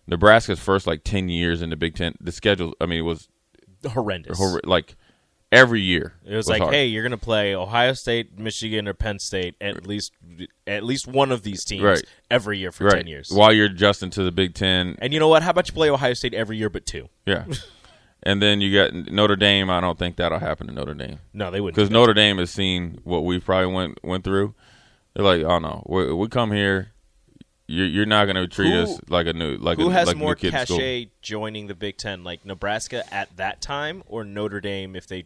Nebraska's 0.07 0.59
first 0.59 0.87
like 0.87 1.03
ten 1.03 1.29
years 1.29 1.61
in 1.61 1.69
the 1.69 1.75
Big 1.75 1.95
Ten. 1.95 2.15
The 2.19 2.31
schedule, 2.31 2.73
I 2.81 2.85
mean, 2.85 2.99
it 2.99 3.03
was 3.03 3.27
horrendous. 3.87 4.37
hor- 4.37 4.61
like 4.63 4.95
every 5.51 5.81
year. 5.81 6.13
It 6.25 6.35
was, 6.35 6.47
like, 6.47 6.61
hard. 6.61 6.73
hey, 6.73 6.85
you're 6.87 7.03
going 7.03 7.11
to 7.11 7.17
play 7.17 7.55
Ohio 7.55 7.93
State, 7.93 8.37
Michigan, 8.37 8.87
or 8.87 8.93
Penn 8.93 9.19
State 9.19 9.55
at 9.59 9.85
least 9.87 10.13
at 10.67 10.83
least 10.83 11.07
one 11.07 11.31
of 11.31 11.43
these 11.43 11.63
teams 11.65 11.83
Right. 11.83 12.03
every 12.29 12.59
year 12.59 12.71
for 12.71 12.85
right 12.85 12.93
ten 12.97 13.07
years. 13.07 13.31
while 13.31 13.51
you're 13.51 13.65
adjusting 13.65 14.09
to 14.11 14.23
the 14.23 14.31
Big 14.31 14.53
Ten. 14.53 14.95
And 14.99 15.13
you 15.13 15.19
know 15.19 15.27
what? 15.27 15.43
How 15.43 15.49
about 15.51 15.67
you 15.67 15.73
play 15.73 15.89
Ohio 15.89 16.13
State 16.13 16.33
every 16.33 16.57
year 16.57 16.69
but 16.69 16.85
two? 16.85 17.09
Yeah, 17.25 17.45
and 18.23 18.41
then 18.41 18.61
you 18.61 18.73
got 18.75 18.93
Notre 19.11 19.35
Dame. 19.35 19.69
I 19.69 19.81
don't 19.81 19.97
think 19.97 20.17
that'll 20.17 20.39
happen 20.39 20.67
to 20.67 20.73
Notre 20.73 20.93
Dame 20.93 21.19
No, 21.33 21.49
they 21.51 21.59
wouldn't. 21.61 21.75
because. 21.75 21.89
Notre 21.89 22.13
Dame 22.13 22.37
has 22.37 22.51
seen 22.51 22.99
what 23.03 23.25
we 23.25 23.39
probably 23.39 23.73
went 23.73 23.99
went 24.03 24.23
through. 24.23 24.53
They're 25.15 25.25
like, 25.25 25.43
oh 25.43 25.57
no, 25.59 25.83
we, 25.87 26.13
we 26.13 26.27
come 26.27 26.51
here. 26.51 26.91
You're, 27.71 27.85
you're 27.87 28.05
not 28.07 28.25
going 28.25 28.35
to 28.35 28.47
treat 28.47 28.71
Who- 28.71 28.79
us 28.81 28.99
like 29.09 29.27
a 29.27 29.33
new 29.33 29.57
like 29.57 29.77
Who 29.77 29.89
a, 29.89 29.93
has 29.93 30.07
like 30.07 30.17
more 30.17 30.35
cachet 30.35 31.09
joining 31.21 31.67
the 31.67 31.75
Big 31.75 31.97
Ten, 31.97 32.23
like 32.23 32.45
Nebraska 32.45 33.03
at 33.13 33.35
that 33.37 33.61
time 33.61 34.03
or 34.07 34.23
Notre 34.23 34.59
Dame 34.61 34.95
if 34.95 35.05
they 35.07 35.25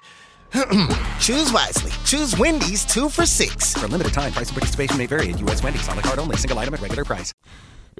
Choose 1.19 1.53
wisely. 1.53 1.91
Choose 2.05 2.37
Wendy's 2.37 2.83
two 2.83 3.07
for 3.07 3.25
six. 3.25 3.73
For 3.73 3.85
a 3.85 3.87
limited 3.87 4.13
time, 4.13 4.33
price 4.33 4.49
and 4.49 4.57
participation 4.57 4.97
may 4.97 5.05
vary 5.05 5.31
at 5.31 5.39
U.S. 5.39 5.63
Wendy's 5.63 5.87
on 5.87 5.95
the 5.95 6.01
card 6.01 6.19
only, 6.19 6.35
single 6.35 6.59
item 6.59 6.73
at 6.73 6.81
regular 6.81 7.05
price. 7.05 7.33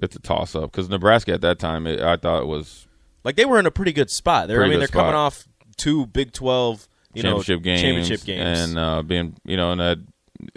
It's 0.02 0.16
a 0.16 0.20
toss 0.20 0.56
up 0.56 0.72
because 0.72 0.90
Nebraska 0.90 1.34
at 1.34 1.42
that 1.42 1.60
time, 1.60 1.88
it, 1.88 2.02
I 2.02 2.18
thought 2.18 2.42
it 2.42 2.48
was 2.48 2.88
Like 3.24 3.36
they 3.36 3.46
were 3.46 3.60
in 3.60 3.66
a 3.66 3.72
pretty 3.72 3.94
good 3.94 4.10
spot. 4.10 4.48
They're, 4.48 4.64
I 4.64 4.68
mean, 4.68 4.80
they're 4.80 4.88
coming 4.88 5.14
off 5.14 5.48
two 5.78 6.08
Big 6.08 6.34
Twelve, 6.34 6.88
you 7.14 7.24
know, 7.24 7.42
championship 7.42 7.64
games, 7.64 7.82
championship 7.82 8.24
games, 8.24 8.60
and 8.60 8.80
uh, 8.80 9.02
being 9.02 9.36
you 9.46 9.56
know, 9.56 9.72
and 9.72 9.80
that 9.80 10.00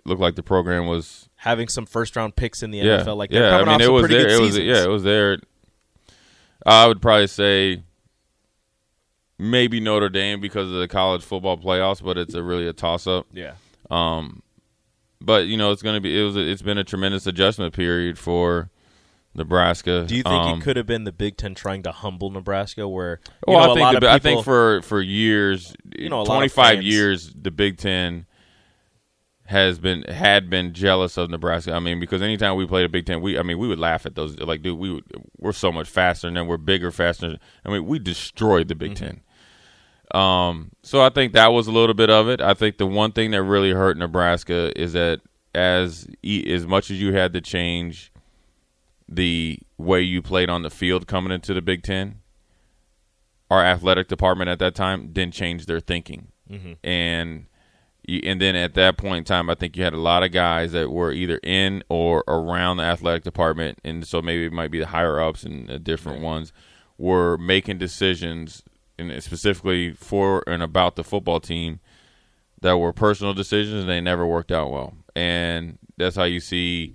looked 0.04 0.20
like 0.20 0.34
the 0.34 0.42
program 0.42 0.86
was 0.86 1.28
having 1.36 1.68
some 1.68 1.86
first 1.86 2.16
round 2.16 2.34
picks 2.34 2.62
in 2.62 2.70
the 2.70 2.78
yeah, 2.78 3.00
NFL. 3.00 3.16
Like 3.16 3.30
they're 3.30 3.42
yeah. 3.42 3.50
coming 3.50 3.68
I 3.68 3.78
mean, 3.78 3.82
off 3.82 3.88
it 3.88 3.90
was 3.90 4.08
there. 4.08 4.28
good 4.28 4.30
It 4.30 4.40
was 4.40 4.58
yeah, 4.58 4.82
it 4.82 4.88
was 4.88 5.02
there. 5.02 5.38
I 6.66 6.86
would 6.86 7.02
probably 7.02 7.26
say 7.26 7.82
maybe 9.38 9.80
Notre 9.80 10.08
Dame 10.08 10.40
because 10.40 10.70
of 10.70 10.78
the 10.78 10.88
college 10.88 11.22
football 11.22 11.56
playoffs, 11.58 12.02
but 12.02 12.16
it's 12.18 12.34
a 12.34 12.42
really 12.42 12.66
a 12.68 12.72
toss 12.72 13.06
up. 13.06 13.26
yeah. 13.32 13.52
But 15.20 15.46
you 15.46 15.56
know, 15.56 15.70
it's 15.70 15.82
going 15.82 15.94
to 15.94 16.00
be 16.00 16.18
it 16.20 16.22
was 16.24 16.36
it's 16.36 16.60
been 16.62 16.76
a 16.78 16.84
tremendous 16.84 17.26
adjustment 17.26 17.72
period 17.72 18.18
for 18.18 18.68
Nebraska. 19.34 20.04
Do 20.06 20.14
you 20.16 20.22
think 20.22 20.34
Um, 20.34 20.58
it 20.60 20.62
could 20.62 20.76
have 20.76 20.86
been 20.86 21.04
the 21.04 21.12
Big 21.12 21.36
Ten 21.38 21.54
trying 21.54 21.82
to 21.84 21.92
humble 21.92 22.30
Nebraska? 22.30 22.86
Where 22.86 23.20
you 23.46 23.54
Well, 23.54 23.58
know, 23.58 23.70
I 23.70 23.72
a 23.72 23.74
think 23.74 23.80
lot 23.84 23.90
the, 23.92 23.96
of 23.98 24.00
Bi- 24.02 24.14
I 24.14 24.18
think 24.18 24.44
for 24.44 24.82
for 24.82 25.00
years, 25.00 25.74
You 25.96 26.10
know, 26.10 26.16
a 26.16 26.18
lot 26.18 26.22
of 26.24 26.28
twenty 26.28 26.48
five 26.48 26.82
years, 26.82 27.32
the 27.34 27.50
Big 27.50 27.78
Ten 27.78 28.26
has 29.46 29.78
been 29.78 30.02
had 30.04 30.48
been 30.48 30.72
jealous 30.72 31.16
of 31.16 31.28
Nebraska. 31.30 31.72
I 31.72 31.78
mean, 31.78 32.00
because 32.00 32.22
anytime 32.22 32.56
we 32.56 32.66
played 32.66 32.86
a 32.86 32.88
Big 32.88 33.06
Ten, 33.06 33.20
we 33.20 33.38
I 33.38 33.42
mean 33.42 33.58
we 33.58 33.68
would 33.68 33.78
laugh 33.78 34.06
at 34.06 34.14
those 34.14 34.38
like, 34.38 34.62
dude, 34.62 34.78
we 34.78 34.90
would, 34.90 35.04
we're 35.38 35.52
so 35.52 35.70
much 35.70 35.88
faster 35.88 36.28
and 36.28 36.36
then 36.36 36.46
we're 36.46 36.56
bigger, 36.56 36.90
faster. 36.90 37.38
I 37.64 37.68
mean, 37.70 37.86
we 37.86 37.98
destroyed 37.98 38.68
the 38.68 38.74
Big 38.74 38.94
Mm-hmm. 38.94 39.04
Ten. 39.04 39.20
Um, 40.20 40.70
so 40.82 41.02
I 41.02 41.08
think 41.08 41.32
that 41.32 41.48
was 41.48 41.66
a 41.66 41.72
little 41.72 41.94
bit 41.94 42.10
of 42.10 42.28
it. 42.28 42.40
I 42.40 42.54
think 42.54 42.78
the 42.78 42.86
one 42.86 43.12
thing 43.12 43.32
that 43.32 43.42
really 43.42 43.72
hurt 43.72 43.96
Nebraska 43.96 44.72
is 44.80 44.92
that 44.92 45.20
as 45.54 46.06
as 46.24 46.66
much 46.66 46.90
as 46.90 47.00
you 47.00 47.12
had 47.14 47.32
to 47.32 47.40
change 47.40 48.12
the 49.08 49.58
way 49.76 50.00
you 50.00 50.22
played 50.22 50.48
on 50.48 50.62
the 50.62 50.70
field 50.70 51.06
coming 51.06 51.32
into 51.32 51.52
the 51.52 51.62
Big 51.62 51.82
Ten, 51.82 52.20
our 53.50 53.64
athletic 53.64 54.08
department 54.08 54.48
at 54.48 54.58
that 54.60 54.74
time 54.74 55.12
didn't 55.12 55.34
change 55.34 55.66
their 55.66 55.80
thinking, 55.80 56.28
and 56.82 57.30
you, 57.40 57.46
and 58.08 58.40
then 58.40 58.56
at 58.56 58.74
that 58.74 58.96
point 58.96 59.18
in 59.18 59.24
time, 59.24 59.48
I 59.48 59.54
think 59.54 59.76
you 59.76 59.84
had 59.84 59.94
a 59.94 60.00
lot 60.00 60.22
of 60.22 60.32
guys 60.32 60.72
that 60.72 60.90
were 60.90 61.12
either 61.12 61.38
in 61.42 61.82
or 61.88 62.24
around 62.28 62.78
the 62.78 62.84
athletic 62.84 63.24
department, 63.24 63.78
and 63.84 64.06
so 64.06 64.20
maybe 64.20 64.46
it 64.46 64.52
might 64.52 64.70
be 64.70 64.78
the 64.78 64.86
higher 64.86 65.20
ups 65.20 65.44
and 65.44 65.82
different 65.82 66.22
ones 66.22 66.52
were 66.98 67.36
making 67.38 67.78
decisions, 67.78 68.62
and 68.98 69.22
specifically 69.22 69.92
for 69.92 70.44
and 70.46 70.62
about 70.62 70.96
the 70.96 71.04
football 71.04 71.40
team 71.40 71.80
that 72.60 72.76
were 72.76 72.92
personal 72.92 73.34
decisions, 73.34 73.80
and 73.80 73.88
they 73.88 74.00
never 74.00 74.26
worked 74.26 74.52
out 74.52 74.70
well, 74.70 74.94
and 75.16 75.78
that's 75.96 76.16
how 76.16 76.24
you 76.24 76.40
see 76.40 76.94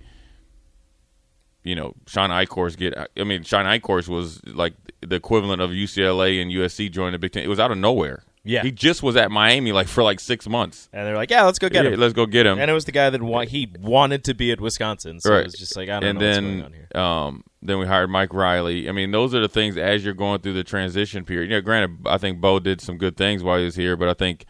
you 1.62 1.74
know, 1.74 1.94
Shawn 2.06 2.30
Eichorst 2.30 2.78
get. 2.78 2.94
I 3.18 3.24
mean, 3.24 3.42
Shawn 3.42 3.66
Eichorst 3.66 4.08
was 4.08 4.44
like 4.46 4.74
the 5.00 5.16
equivalent 5.16 5.60
of 5.60 5.70
UCLA 5.70 6.40
and 6.40 6.50
USC 6.50 6.90
joining 6.90 7.12
the 7.12 7.18
Big 7.18 7.32
Ten. 7.32 7.42
It 7.42 7.48
was 7.48 7.60
out 7.60 7.70
of 7.70 7.78
nowhere. 7.78 8.24
Yeah. 8.42 8.62
he 8.62 8.72
just 8.72 9.02
was 9.02 9.16
at 9.16 9.30
Miami 9.30 9.70
like 9.72 9.86
for 9.86 10.02
like 10.02 10.18
six 10.18 10.48
months. 10.48 10.88
and 10.94 11.06
they're 11.06 11.16
like, 11.16 11.30
yeah, 11.30 11.44
let's 11.44 11.58
go 11.58 11.68
get 11.68 11.84
Yeah, 11.84 11.90
him. 11.92 12.00
let's 12.00 12.14
go 12.14 12.24
get 12.24 12.46
him. 12.46 12.58
and 12.58 12.70
it 12.70 12.74
was 12.74 12.86
the 12.86 12.92
guy 12.92 13.10
that 13.10 13.20
wa- 13.22 13.44
he 13.44 13.70
wanted 13.80 14.24
to 14.24 14.34
be 14.34 14.50
at 14.50 14.60
Wisconsin, 14.60 15.20
so 15.20 15.30
right. 15.30 15.40
it 15.40 15.44
was 15.44 15.54
just 15.54 15.76
like 15.76 15.88
I 15.90 16.00
don't 16.00 16.08
and 16.10 16.18
know 16.18 16.24
then, 16.32 16.44
what's 16.44 16.54
going 16.54 16.64
on 16.64 16.72
here. 16.72 17.02
Um, 17.02 17.44
then 17.62 17.78
we 17.78 17.86
hired 17.86 18.08
Mike 18.08 18.32
Riley. 18.32 18.88
I 18.88 18.92
mean, 18.92 19.10
those 19.10 19.34
are 19.34 19.40
the 19.40 19.48
things 19.48 19.76
as 19.76 20.02
you're 20.04 20.14
going 20.14 20.40
through 20.40 20.54
the 20.54 20.64
transition 20.64 21.24
period. 21.26 21.50
Yeah, 21.50 21.60
granted, 21.60 21.98
I 22.06 22.16
think 22.16 22.40
Bo 22.40 22.58
did 22.60 22.80
some 22.80 22.96
good 22.96 23.16
things 23.18 23.42
while 23.42 23.58
he 23.58 23.64
was 23.66 23.76
here, 23.76 23.96
but 23.96 24.08
I 24.08 24.14
think 24.14 24.46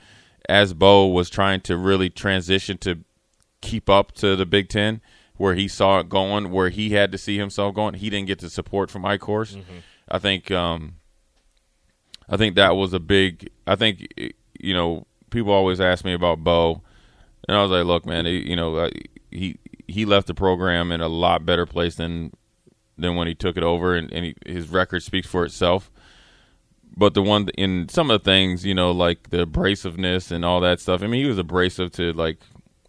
as 0.49 0.73
Bo 0.73 1.09
was 1.09 1.29
trying 1.29 1.61
to 1.63 1.77
really 1.77 2.09
transition 2.11 2.79
to 2.79 3.01
keep 3.61 3.91
up 3.91 4.13
to 4.13 4.37
the 4.37 4.47
Big 4.47 4.69
Ten, 4.69 5.01
where 5.37 5.55
he 5.57 5.67
saw 5.67 5.99
it 5.99 6.09
going, 6.09 6.51
where 6.53 6.69
he 6.69 6.91
had 6.91 7.11
to 7.13 7.19
see 7.19 7.37
himself 7.39 7.75
going, 7.75 7.95
he 7.95 8.09
didn't 8.09 8.29
get 8.29 8.39
the 8.39 8.49
support 8.51 8.91
from 8.91 9.03
Eichorst. 9.03 9.61
I 10.09 10.19
think, 10.21 10.51
um, 10.53 10.95
I 12.31 12.37
think 12.37 12.55
that 12.55 12.77
was 12.77 12.95
a 12.95 13.01
big. 13.01 13.51
I 13.67 13.77
think 13.77 14.07
you 14.61 14.73
know 14.75 15.07
people 15.31 15.53
always 15.53 15.81
ask 15.81 16.05
me 16.05 16.15
about 16.15 16.45
Bo, 16.45 16.83
and 17.49 17.57
I 17.57 17.63
was 17.63 17.71
like, 17.71 17.85
look, 17.85 18.07
man, 18.07 18.25
he, 18.27 18.49
you 18.49 18.57
know 18.57 18.89
he 19.31 19.59
he 19.89 20.05
left 20.07 20.29
the 20.29 20.35
program 20.35 20.93
in 20.93 21.01
a 21.01 21.09
lot 21.09 21.45
better 21.45 21.67
place 21.67 21.97
than 21.97 22.33
than 22.97 23.17
when 23.17 23.27
he 23.27 23.35
took 23.35 23.57
it 23.57 23.63
over, 23.65 23.97
and, 23.97 24.13
and 24.13 24.27
he, 24.27 24.35
his 24.47 24.69
record 24.69 25.03
speaks 25.03 25.27
for 25.27 25.45
itself. 25.45 25.91
but 26.97 27.15
the 27.15 27.23
one 27.23 27.49
in 27.57 27.89
some 27.89 28.11
of 28.11 28.21
the 28.21 28.25
things, 28.25 28.65
you 28.65 28.75
know, 28.75 28.91
like 28.91 29.31
the 29.31 29.47
abrasiveness 29.47 30.31
and 30.31 30.45
all 30.45 30.61
that 30.61 30.81
stuff. 30.81 31.03
I 31.03 31.07
mean, 31.07 31.23
he 31.23 31.29
was 31.29 31.39
abrasive 31.39 31.93
to 31.93 32.13
like 32.13 32.39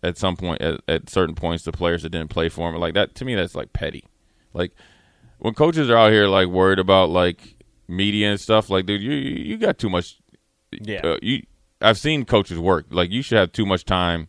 at 0.04 0.18
some 0.18 0.36
point 0.36 0.62
at, 0.62 0.82
at 0.88 1.10
certain 1.10 1.36
points 1.36 1.64
the 1.64 1.72
players 1.72 2.04
that 2.04 2.10
didn't 2.10 2.30
play 2.30 2.50
for 2.50 2.70
him. 2.70 2.76
Like 2.80 2.94
that 2.96 3.16
to 3.16 3.26
me, 3.26 3.36
that's 3.36 3.56
like 3.56 3.74
petty. 3.74 4.06
Like 4.54 4.74
when 5.40 5.54
coaches 5.54 5.90
are 5.90 5.98
out 5.98 6.12
here 6.12 6.28
like 6.28 6.48
worried 6.48 6.80
about 6.80 7.10
like 7.10 7.56
media 7.92 8.32
and 8.32 8.40
stuff, 8.40 8.70
like 8.70 8.86
dude, 8.86 9.02
you 9.02 9.12
you 9.12 9.58
got 9.58 9.78
too 9.78 9.90
much. 9.90 10.20
Yeah. 10.72 11.02
Uh, 11.04 11.18
you 11.22 11.44
I've 11.82 11.98
seen 11.98 12.26
coaches 12.26 12.58
work. 12.60 12.88
Like 12.90 13.12
you 13.12 13.22
should 13.22 13.38
have 13.38 13.52
too 13.52 13.66
much 13.66 13.86
time. 13.86 14.28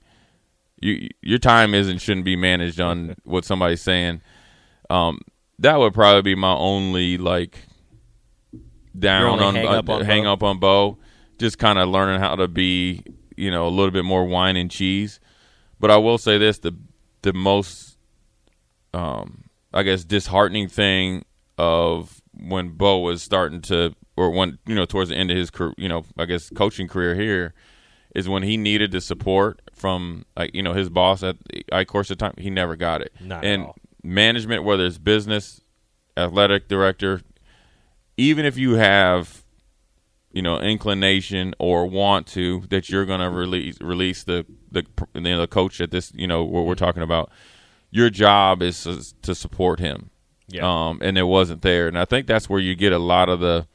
You 0.80 1.08
your 1.20 1.38
time 1.38 1.74
isn't 1.74 1.98
shouldn't 1.98 2.24
be 2.24 2.36
managed 2.36 2.80
on 2.80 3.16
what 3.24 3.44
somebody's 3.44 3.82
saying. 3.82 4.20
Um, 4.90 5.20
that 5.58 5.78
would 5.78 5.94
probably 5.94 6.22
be 6.22 6.34
my 6.34 6.54
only 6.54 7.18
like 7.18 7.58
down 8.98 9.40
only 9.40 9.44
on, 9.44 9.54
hang 9.54 9.66
uh, 9.66 9.78
up 9.78 9.88
on 9.88 10.04
hang 10.04 10.24
Bo? 10.24 10.32
up 10.32 10.42
on 10.42 10.58
Bo. 10.58 10.98
Just 11.38 11.58
kind 11.58 11.78
of 11.78 11.88
learning 11.88 12.20
how 12.20 12.36
to 12.36 12.48
be, 12.48 13.02
you 13.36 13.50
know, 13.50 13.66
a 13.66 13.70
little 13.70 13.90
bit 13.90 14.04
more 14.04 14.24
wine 14.24 14.56
and 14.56 14.70
cheese. 14.70 15.20
But 15.80 15.90
I 15.90 15.96
will 15.96 16.18
say 16.18 16.38
this: 16.38 16.58
the 16.58 16.76
the 17.22 17.32
most, 17.32 17.96
um, 18.94 19.44
I 19.72 19.82
guess, 19.82 20.04
disheartening 20.04 20.68
thing 20.68 21.24
of 21.58 22.21
when 22.34 22.70
Bo 22.70 22.98
was 22.98 23.22
starting 23.22 23.60
to, 23.62 23.94
or 24.16 24.30
when 24.30 24.58
you 24.66 24.74
know, 24.74 24.84
towards 24.84 25.10
the 25.10 25.16
end 25.16 25.30
of 25.30 25.36
his, 25.36 25.50
career, 25.50 25.74
you 25.76 25.88
know, 25.88 26.04
I 26.16 26.24
guess, 26.24 26.50
coaching 26.50 26.88
career 26.88 27.14
here, 27.14 27.54
is 28.14 28.28
when 28.28 28.42
he 28.42 28.56
needed 28.56 28.92
the 28.92 29.00
support 29.00 29.60
from, 29.74 30.24
like, 30.36 30.54
you 30.54 30.62
know, 30.62 30.74
his 30.74 30.90
boss 30.90 31.22
at 31.22 31.36
I 31.72 31.84
course 31.84 32.10
of 32.10 32.18
time. 32.18 32.34
He 32.38 32.50
never 32.50 32.76
got 32.76 33.00
it. 33.00 33.12
Not 33.20 33.44
and 33.44 33.66
management, 34.02 34.64
whether 34.64 34.84
it's 34.84 34.98
business, 34.98 35.60
athletic 36.16 36.68
director, 36.68 37.22
even 38.16 38.44
if 38.44 38.56
you 38.56 38.74
have 38.74 39.42
you 40.32 40.42
know 40.42 40.58
inclination 40.58 41.54
or 41.58 41.86
want 41.86 42.26
to 42.26 42.62
that 42.70 42.88
you're 42.88 43.04
going 43.04 43.20
to 43.20 43.30
release 43.30 43.80
release 43.80 44.24
the 44.24 44.46
the 44.70 44.84
you 45.14 45.20
know, 45.20 45.40
the 45.40 45.46
coach 45.46 45.80
at 45.80 45.90
this 45.90 46.12
you 46.14 46.26
know 46.26 46.42
what 46.42 46.64
we're 46.64 46.74
talking 46.74 47.02
about 47.02 47.30
your 47.90 48.08
job 48.08 48.62
is 48.62 49.14
to 49.22 49.34
support 49.34 49.78
him 49.78 50.10
Yeah. 50.52 50.88
um 50.88 50.98
and 51.02 51.16
it 51.18 51.24
wasn't 51.24 51.62
there 51.62 51.88
and 51.88 51.98
i 51.98 52.04
think 52.04 52.26
that's 52.26 52.48
where 52.48 52.60
you 52.60 52.74
get 52.74 52.92
a 52.92 52.98
lot 52.98 53.28
of 53.28 53.40
the 53.40 53.66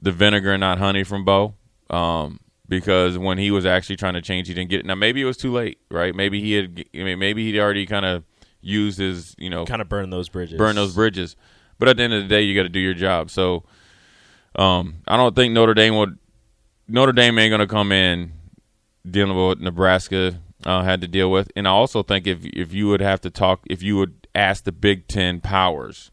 the 0.00 0.12
vinegar 0.12 0.52
and 0.52 0.60
not 0.60 0.78
honey 0.78 1.04
from 1.04 1.24
bo 1.24 1.54
um 1.90 2.40
because 2.68 3.18
when 3.18 3.38
he 3.38 3.50
was 3.50 3.66
actually 3.66 3.96
trying 3.96 4.14
to 4.14 4.22
change 4.22 4.48
he 4.48 4.54
didn't 4.54 4.70
get 4.70 4.80
it 4.80 4.86
now 4.86 4.94
maybe 4.94 5.20
it 5.20 5.24
was 5.24 5.36
too 5.36 5.52
late 5.52 5.78
right 5.90 6.14
maybe 6.14 6.40
he 6.40 6.52
had 6.52 6.84
I 6.94 6.98
mean, 6.98 7.18
maybe 7.18 7.44
he'd 7.50 7.58
already 7.58 7.86
kind 7.86 8.04
of 8.06 8.24
used 8.60 8.98
his 8.98 9.34
you 9.38 9.50
know 9.50 9.64
kind 9.64 9.82
of 9.82 9.88
burn 9.88 10.10
those 10.10 10.28
bridges. 10.28 10.58
burn 10.58 10.76
those 10.76 10.94
bridges. 10.94 11.36
But 11.78 11.88
at 11.88 11.96
the 11.96 12.02
end 12.02 12.12
of 12.12 12.22
the 12.22 12.28
day, 12.28 12.42
you 12.42 12.56
got 12.56 12.64
to 12.64 12.68
do 12.68 12.80
your 12.80 12.94
job. 12.94 13.30
So, 13.30 13.62
um, 14.56 14.96
I 15.06 15.16
don't 15.16 15.36
think 15.36 15.54
Notre 15.54 15.74
Dame 15.74 15.96
would. 15.96 16.18
Notre 16.88 17.12
Dame 17.12 17.38
ain't 17.38 17.50
going 17.52 17.60
to 17.60 17.68
come 17.68 17.92
in 17.92 18.32
dealing 19.08 19.36
with 19.36 19.46
what 19.46 19.60
Nebraska 19.60 20.40
uh, 20.66 20.82
had 20.82 21.00
to 21.02 21.06
deal 21.06 21.30
with, 21.30 21.52
and 21.54 21.68
I 21.68 21.70
also 21.70 22.02
think 22.02 22.26
if 22.26 22.44
if 22.44 22.72
you 22.72 22.88
would 22.88 23.00
have 23.00 23.20
to 23.20 23.30
talk, 23.30 23.60
if 23.70 23.80
you 23.80 23.96
would 23.96 24.17
ask 24.38 24.64
the 24.64 24.72
Big 24.72 25.08
Ten 25.08 25.40
powers 25.40 26.10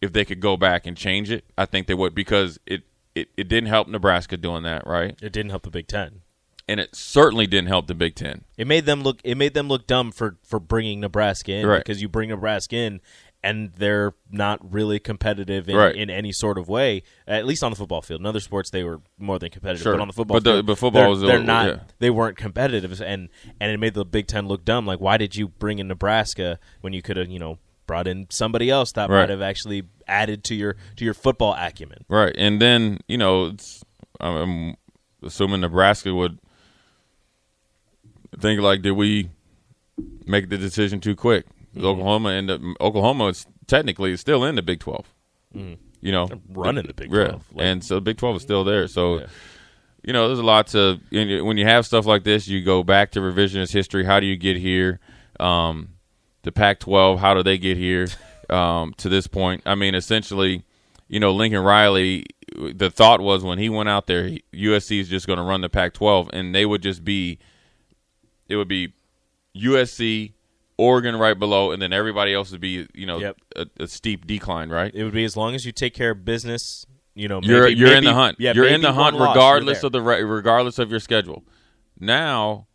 if 0.00 0.12
they 0.12 0.24
could 0.24 0.40
go 0.40 0.56
back 0.56 0.86
and 0.86 0.96
change 0.96 1.30
it, 1.30 1.44
I 1.56 1.66
think 1.66 1.86
they 1.86 1.94
would 1.94 2.14
because 2.14 2.58
it 2.66 2.82
it, 3.14 3.28
it 3.36 3.48
didn't 3.48 3.68
help 3.68 3.86
Nebraska 3.86 4.36
doing 4.36 4.64
that, 4.64 4.86
right? 4.86 5.10
It 5.22 5.32
didn't 5.32 5.50
help 5.50 5.62
the 5.62 5.70
Big 5.70 5.86
Ten. 5.86 6.22
And 6.66 6.80
it 6.80 6.96
certainly 6.96 7.46
didn't 7.46 7.68
help 7.68 7.86
the 7.86 7.94
Big 7.94 8.14
Ten. 8.14 8.44
It 8.56 8.66
made 8.66 8.86
them 8.86 9.02
look. 9.02 9.20
It 9.22 9.36
made 9.36 9.54
them 9.54 9.68
look 9.68 9.86
dumb 9.86 10.10
for 10.12 10.36
for 10.42 10.58
bringing 10.58 11.00
Nebraska 11.00 11.52
in 11.52 11.66
Right. 11.66 11.78
because 11.78 12.00
you 12.02 12.08
bring 12.08 12.30
Nebraska 12.30 12.76
in 12.76 13.00
and 13.44 13.72
they're 13.76 14.14
not 14.30 14.58
really 14.72 14.98
competitive 14.98 15.68
in, 15.68 15.76
Right. 15.76 15.94
in 15.94 16.08
any 16.10 16.32
sort 16.32 16.56
of 16.58 16.68
way. 16.68 17.02
At 17.28 17.44
least 17.46 17.62
on 17.62 17.70
the 17.70 17.76
football 17.76 18.00
field. 18.02 18.20
In 18.20 18.26
other 18.26 18.40
sports, 18.40 18.70
they 18.70 18.82
were 18.82 19.00
more 19.18 19.38
than 19.38 19.50
competitive. 19.50 19.82
Sure. 19.82 19.92
But 19.92 20.00
on 20.00 20.08
the 20.08 20.14
football 20.14 20.36
But 20.36 20.44
the- 20.44 20.50
field, 20.54 20.66
but 20.66 20.78
football 20.78 21.02
they're, 21.02 21.10
was 21.10 21.20
they're 21.20 21.30
little, 21.32 21.46
not. 21.46 21.66
yeah. 21.68 21.78
They 21.98 22.10
weren't 22.10 22.36
competitive, 22.36 23.00
and 23.02 23.28
and 23.60 23.70
it 23.70 23.78
made 23.78 23.94
the 23.94 24.04
Big 24.04 24.26
Ten 24.26 24.48
look 24.48 24.64
dumb. 24.64 24.86
Like, 24.86 25.00
why 25.00 25.18
did 25.18 25.36
you 25.36 25.48
bring 25.48 25.78
in 25.78 25.86
Nebraska 25.88 26.58
when 26.80 26.92
you 26.92 27.02
could 27.02 27.16
have, 27.18 27.28
you 27.30 27.38
know, 27.38 27.58
brought 27.86 28.08
in 28.08 28.26
somebody 28.30 28.70
else 28.70 28.92
that 28.92 29.10
Right. 29.10 29.20
might 29.20 29.28
have 29.30 29.42
actually 29.42 29.82
added 30.08 30.42
to 30.44 30.54
your 30.54 30.76
to 30.96 31.04
your 31.04 31.14
football 31.14 31.54
acumen? 31.56 32.04
Right, 32.08 32.34
and 32.38 32.60
then 32.62 32.98
you 33.08 33.18
know, 33.18 33.46
it's, 33.46 33.84
I'm 34.20 34.76
assuming 35.22 35.60
Nebraska 35.60 36.14
would 36.14 36.38
think 38.40 38.60
like, 38.60 38.82
did 38.82 38.92
we 38.92 39.30
make 40.26 40.48
the 40.48 40.58
decision 40.58 41.00
too 41.00 41.14
quick? 41.14 41.46
Mm-hmm. 41.74 41.84
Oklahoma 41.86 42.28
and 42.30 42.50
Oklahoma 42.80 43.26
is 43.28 43.46
technically 43.66 44.12
is 44.12 44.20
still 44.20 44.44
in 44.44 44.54
the 44.56 44.62
Big 44.62 44.80
12 44.80 45.06
You 45.54 45.78
know, 46.12 46.26
Mm-hmm. 46.28 46.52
running 46.54 46.86
the 46.86 46.94
Big 46.94 47.10
Yeah. 47.10 47.28
12, 47.28 47.44
like- 47.54 47.66
and 47.66 47.84
so 47.84 47.94
the 47.96 48.00
Big 48.00 48.16
Twelve 48.18 48.36
is 48.36 48.42
still 48.42 48.64
there. 48.64 48.86
So. 48.88 49.20
Yeah. 49.20 49.26
You 50.06 50.12
know, 50.12 50.26
there's 50.26 50.38
a 50.38 50.42
lot 50.42 50.66
to 50.68 51.00
when 51.10 51.56
you 51.56 51.64
have 51.64 51.86
stuff 51.86 52.04
like 52.04 52.24
this. 52.24 52.46
You 52.46 52.62
go 52.62 52.82
back 52.84 53.12
to 53.12 53.20
revisionist 53.20 53.72
history. 53.72 54.04
How 54.04 54.20
do 54.20 54.26
you 54.26 54.36
get 54.36 54.58
here? 54.58 55.00
Um, 55.40 55.94
the 56.42 56.52
Pac-12. 56.52 57.16
How 57.16 57.32
do 57.32 57.42
they 57.42 57.56
get 57.56 57.78
here 57.78 58.08
um, 58.50 58.92
to 58.98 59.08
this 59.08 59.26
point? 59.26 59.62
I 59.64 59.74
mean, 59.76 59.94
essentially, 59.94 60.62
you 61.08 61.20
know, 61.20 61.32
Lincoln 61.32 61.62
Riley. 61.62 62.26
The 62.54 62.90
thought 62.90 63.22
was 63.22 63.42
when 63.44 63.58
he 63.58 63.70
went 63.70 63.88
out 63.88 64.06
there, 64.06 64.28
USC 64.52 65.00
is 65.00 65.08
just 65.08 65.26
going 65.26 65.38
to 65.38 65.42
run 65.42 65.62
the 65.62 65.70
Pac-12, 65.70 66.28
and 66.34 66.54
they 66.54 66.66
would 66.66 66.82
just 66.82 67.02
be. 67.02 67.38
It 68.46 68.56
would 68.56 68.68
be 68.68 68.92
USC, 69.56 70.33
Oregon 70.76 71.16
right 71.16 71.38
below, 71.38 71.70
and 71.72 71.80
then 71.80 71.92
everybody 71.92 72.34
else 72.34 72.50
would 72.50 72.60
be, 72.60 72.86
you 72.94 73.06
know, 73.06 73.18
Yep. 73.18 73.36
a, 73.56 73.66
a 73.80 73.86
steep 73.86 74.26
decline, 74.26 74.70
right? 74.70 74.92
It 74.94 75.04
would 75.04 75.12
be 75.14 75.24
as 75.24 75.36
long 75.36 75.54
as 75.54 75.64
you 75.64 75.72
take 75.72 75.94
care 75.94 76.10
of 76.10 76.24
business. 76.24 76.84
You 77.14 77.28
know, 77.28 77.40
you're 77.42 77.68
you're 77.68 77.94
in 77.94 78.02
the 78.04 78.12
hunt. 78.14 78.36
Yeah, 78.40 78.52
you're 78.54 78.66
in 78.66 78.80
the 78.80 78.92
hunt 78.92 79.14
one 79.14 79.24
loss, 79.26 79.36
regardless 79.36 79.84
of 79.84 79.92
the 79.92 80.02
re- 80.02 80.22
regardless 80.24 80.80
of 80.80 80.90
your 80.90 80.98
schedule. 80.98 81.44
Now, 82.00 82.66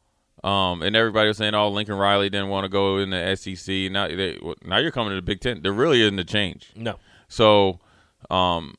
um, 0.43 0.81
and 0.81 0.95
everybody 0.95 1.27
was 1.27 1.37
saying, 1.37 1.53
"Oh, 1.55 1.67
Lincoln 1.69 1.95
Riley 1.95 2.29
didn't 2.29 2.47
want 2.47 2.63
to 2.63 2.69
go 2.69 2.97
in 2.99 3.09
the 3.09 3.35
SEC." 3.35 3.91
Now, 3.91 4.07
they, 4.07 4.39
now 4.63 4.77
you're 4.77 4.91
coming 4.91 5.09
to 5.11 5.15
the 5.15 5.21
Big 5.21 5.41
Ten. 5.41 5.61
There 5.61 5.73
really 5.73 6.01
isn't 6.01 6.17
a 6.19 6.23
change. 6.23 6.71
no. 6.75 6.95
So, 7.27 7.79
um, 8.31 8.75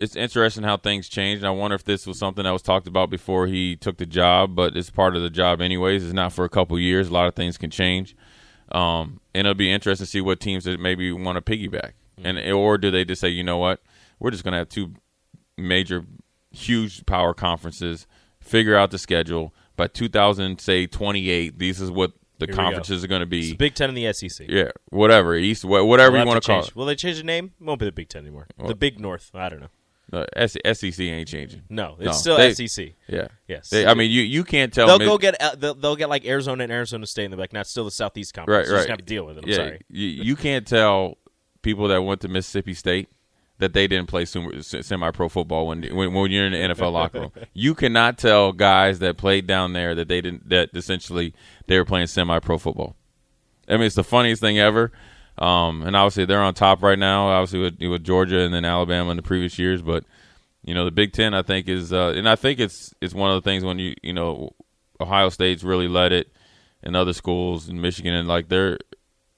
it's 0.00 0.16
interesting 0.16 0.64
how 0.64 0.76
things 0.76 1.08
change. 1.08 1.38
And 1.38 1.46
I 1.46 1.50
wonder 1.50 1.74
if 1.74 1.84
this 1.84 2.06
was 2.06 2.18
something 2.18 2.44
that 2.44 2.50
was 2.50 2.62
talked 2.62 2.86
about 2.88 3.10
before 3.10 3.46
he 3.46 3.76
took 3.76 3.98
the 3.98 4.06
job, 4.06 4.54
but 4.56 4.76
it's 4.76 4.90
part 4.90 5.14
of 5.14 5.22
the 5.22 5.30
job 5.30 5.60
anyways. 5.60 6.04
It's 6.04 6.12
not 6.12 6.32
for 6.32 6.44
a 6.44 6.48
couple 6.48 6.78
years. 6.78 7.08
A 7.08 7.12
lot 7.12 7.28
of 7.28 7.34
things 7.34 7.56
can 7.58 7.70
change. 7.70 8.16
Um, 8.72 9.20
and 9.34 9.46
it'll 9.46 9.54
be 9.54 9.70
interesting 9.70 10.04
to 10.06 10.10
see 10.10 10.20
what 10.20 10.40
teams 10.40 10.64
that 10.64 10.80
maybe 10.80 11.10
want 11.12 11.36
to 11.36 11.42
piggyback, 11.42 11.92
and 12.22 12.38
or 12.38 12.78
do 12.78 12.90
they 12.90 13.04
just 13.04 13.20
say, 13.20 13.28
you 13.28 13.44
know 13.44 13.58
what, 13.58 13.80
we're 14.18 14.30
just 14.30 14.42
going 14.44 14.52
to 14.52 14.58
have 14.58 14.68
two 14.68 14.94
major, 15.56 16.04
huge 16.50 17.06
power 17.06 17.32
conferences, 17.34 18.06
figure 18.40 18.76
out 18.76 18.90
the 18.90 18.98
schedule 18.98 19.54
by 19.76 19.86
2000, 19.86 20.58
say 20.60 20.86
28. 20.86 21.58
These 21.58 21.80
is 21.80 21.90
what 21.90 22.12
the 22.38 22.46
Here 22.46 22.54
conferences 22.54 23.04
are 23.04 23.06
going 23.08 23.20
to 23.20 23.26
be. 23.26 23.54
Big 23.54 23.74
Ten 23.74 23.88
and 23.88 23.96
the 23.96 24.12
SEC. 24.12 24.46
yeah, 24.48 24.70
whatever 24.90 25.34
East, 25.36 25.64
whatever 25.64 26.12
We'll 26.12 26.22
you 26.22 26.26
want 26.26 26.42
to 26.42 26.46
call 26.46 26.60
change. 26.62 26.70
it. 26.70 26.76
Will 26.76 26.86
they 26.86 26.94
change 26.96 27.18
the 27.18 27.24
name? 27.24 27.52
It 27.60 27.64
won't 27.64 27.78
be 27.80 27.86
the 27.86 27.92
Big 27.92 28.08
Ten 28.08 28.22
anymore. 28.22 28.46
the 28.66 28.74
Big 28.74 28.98
North. 29.00 29.30
I 29.34 29.48
don't 29.48 29.60
know. 29.60 29.68
S- 30.36 30.56
SEC 30.64 31.00
ain't 31.00 31.28
changing. 31.28 31.62
No, 31.68 31.96
it's 31.98 32.06
No, 32.06 32.12
still 32.12 32.36
they- 32.36 32.52
SEC. 32.54 32.94
Yeah. 33.08 33.28
Yes. 33.48 33.70
They- 33.70 33.86
I 33.86 33.94
mean, 33.94 34.10
you 34.10 34.22
you 34.22 34.44
can't 34.44 34.72
tell. 34.72 34.86
They'll 34.86 34.98
me- 35.00 35.04
go 35.06 35.18
get 35.18 35.40
uh, 35.42 35.56
they'll, 35.56 35.74
they'll 35.74 35.96
get 35.96 36.08
like 36.08 36.24
Arizona 36.24 36.62
and 36.64 36.72
Arizona 36.72 37.06
State, 37.06 37.24
in 37.24 37.30
the 37.32 37.36
back. 37.36 37.52
not 37.52 37.66
still 37.66 37.84
the 37.84 37.90
Southeast 37.90 38.32
Conference. 38.34 38.56
right, 38.56 38.66
You 38.68 38.72
right. 38.74 38.78
just 38.80 38.88
got 38.88 38.98
to 38.98 39.04
deal 39.04 39.26
with 39.26 39.38
it. 39.38 39.44
I'm 39.44 39.50
yeah, 39.50 39.56
sorry. 39.56 39.80
You, 39.90 40.06
you 40.06 40.36
can't 40.36 40.66
tell 40.66 41.18
people 41.62 41.88
that 41.88 42.00
went 42.02 42.20
to 42.20 42.28
Mississippi 42.28 42.74
State 42.74 43.08
that 43.58 43.72
they 43.72 43.86
didn't 43.88 44.06
play 44.06 44.24
semi 44.26 45.10
pro 45.10 45.28
football 45.28 45.66
when, 45.66 45.82
when 45.94 46.12
when 46.12 46.30
you're 46.30 46.46
in 46.46 46.52
the 46.52 46.74
NFL 46.74 46.92
locker 46.92 47.20
room. 47.20 47.32
You 47.54 47.74
cannot 47.74 48.18
tell 48.18 48.52
guys 48.52 48.98
that 49.00 49.16
played 49.16 49.46
down 49.46 49.72
there 49.72 49.94
that 49.94 50.08
they 50.08 50.20
didn't 50.20 50.48
that 50.50 50.70
essentially 50.74 51.34
they 51.66 51.78
were 51.78 51.84
playing 51.84 52.06
semi 52.06 52.38
pro 52.38 52.58
football. 52.58 52.94
I 53.68 53.72
mean, 53.72 53.82
it's 53.86 53.96
the 53.96 54.04
funniest 54.04 54.40
thing 54.40 54.58
ever. 54.58 54.92
Um, 55.38 55.82
and 55.82 55.94
obviously 55.94 56.24
they're 56.24 56.42
on 56.42 56.54
top 56.54 56.82
right 56.82 56.98
now. 56.98 57.28
Obviously 57.28 57.60
with 57.60 57.80
with 57.80 58.04
Georgia 58.04 58.40
and 58.40 58.54
then 58.54 58.64
Alabama 58.64 59.10
in 59.10 59.16
the 59.16 59.22
previous 59.22 59.58
years, 59.58 59.82
but 59.82 60.04
you 60.62 60.74
know 60.74 60.84
the 60.84 60.90
Big 60.90 61.12
Ten 61.12 61.34
I 61.34 61.42
think 61.42 61.68
is 61.68 61.92
uh, 61.92 62.14
and 62.16 62.28
I 62.28 62.36
think 62.36 62.58
it's 62.58 62.92
it's 63.00 63.14
one 63.14 63.30
of 63.30 63.42
the 63.42 63.48
things 63.48 63.64
when 63.64 63.78
you 63.78 63.94
you 64.02 64.12
know 64.12 64.50
Ohio 65.00 65.28
State's 65.28 65.62
really 65.62 65.88
led 65.88 66.12
it, 66.12 66.32
and 66.82 66.96
other 66.96 67.12
schools 67.12 67.68
in 67.68 67.80
Michigan 67.80 68.14
and 68.14 68.28
like 68.28 68.48
they're 68.48 68.78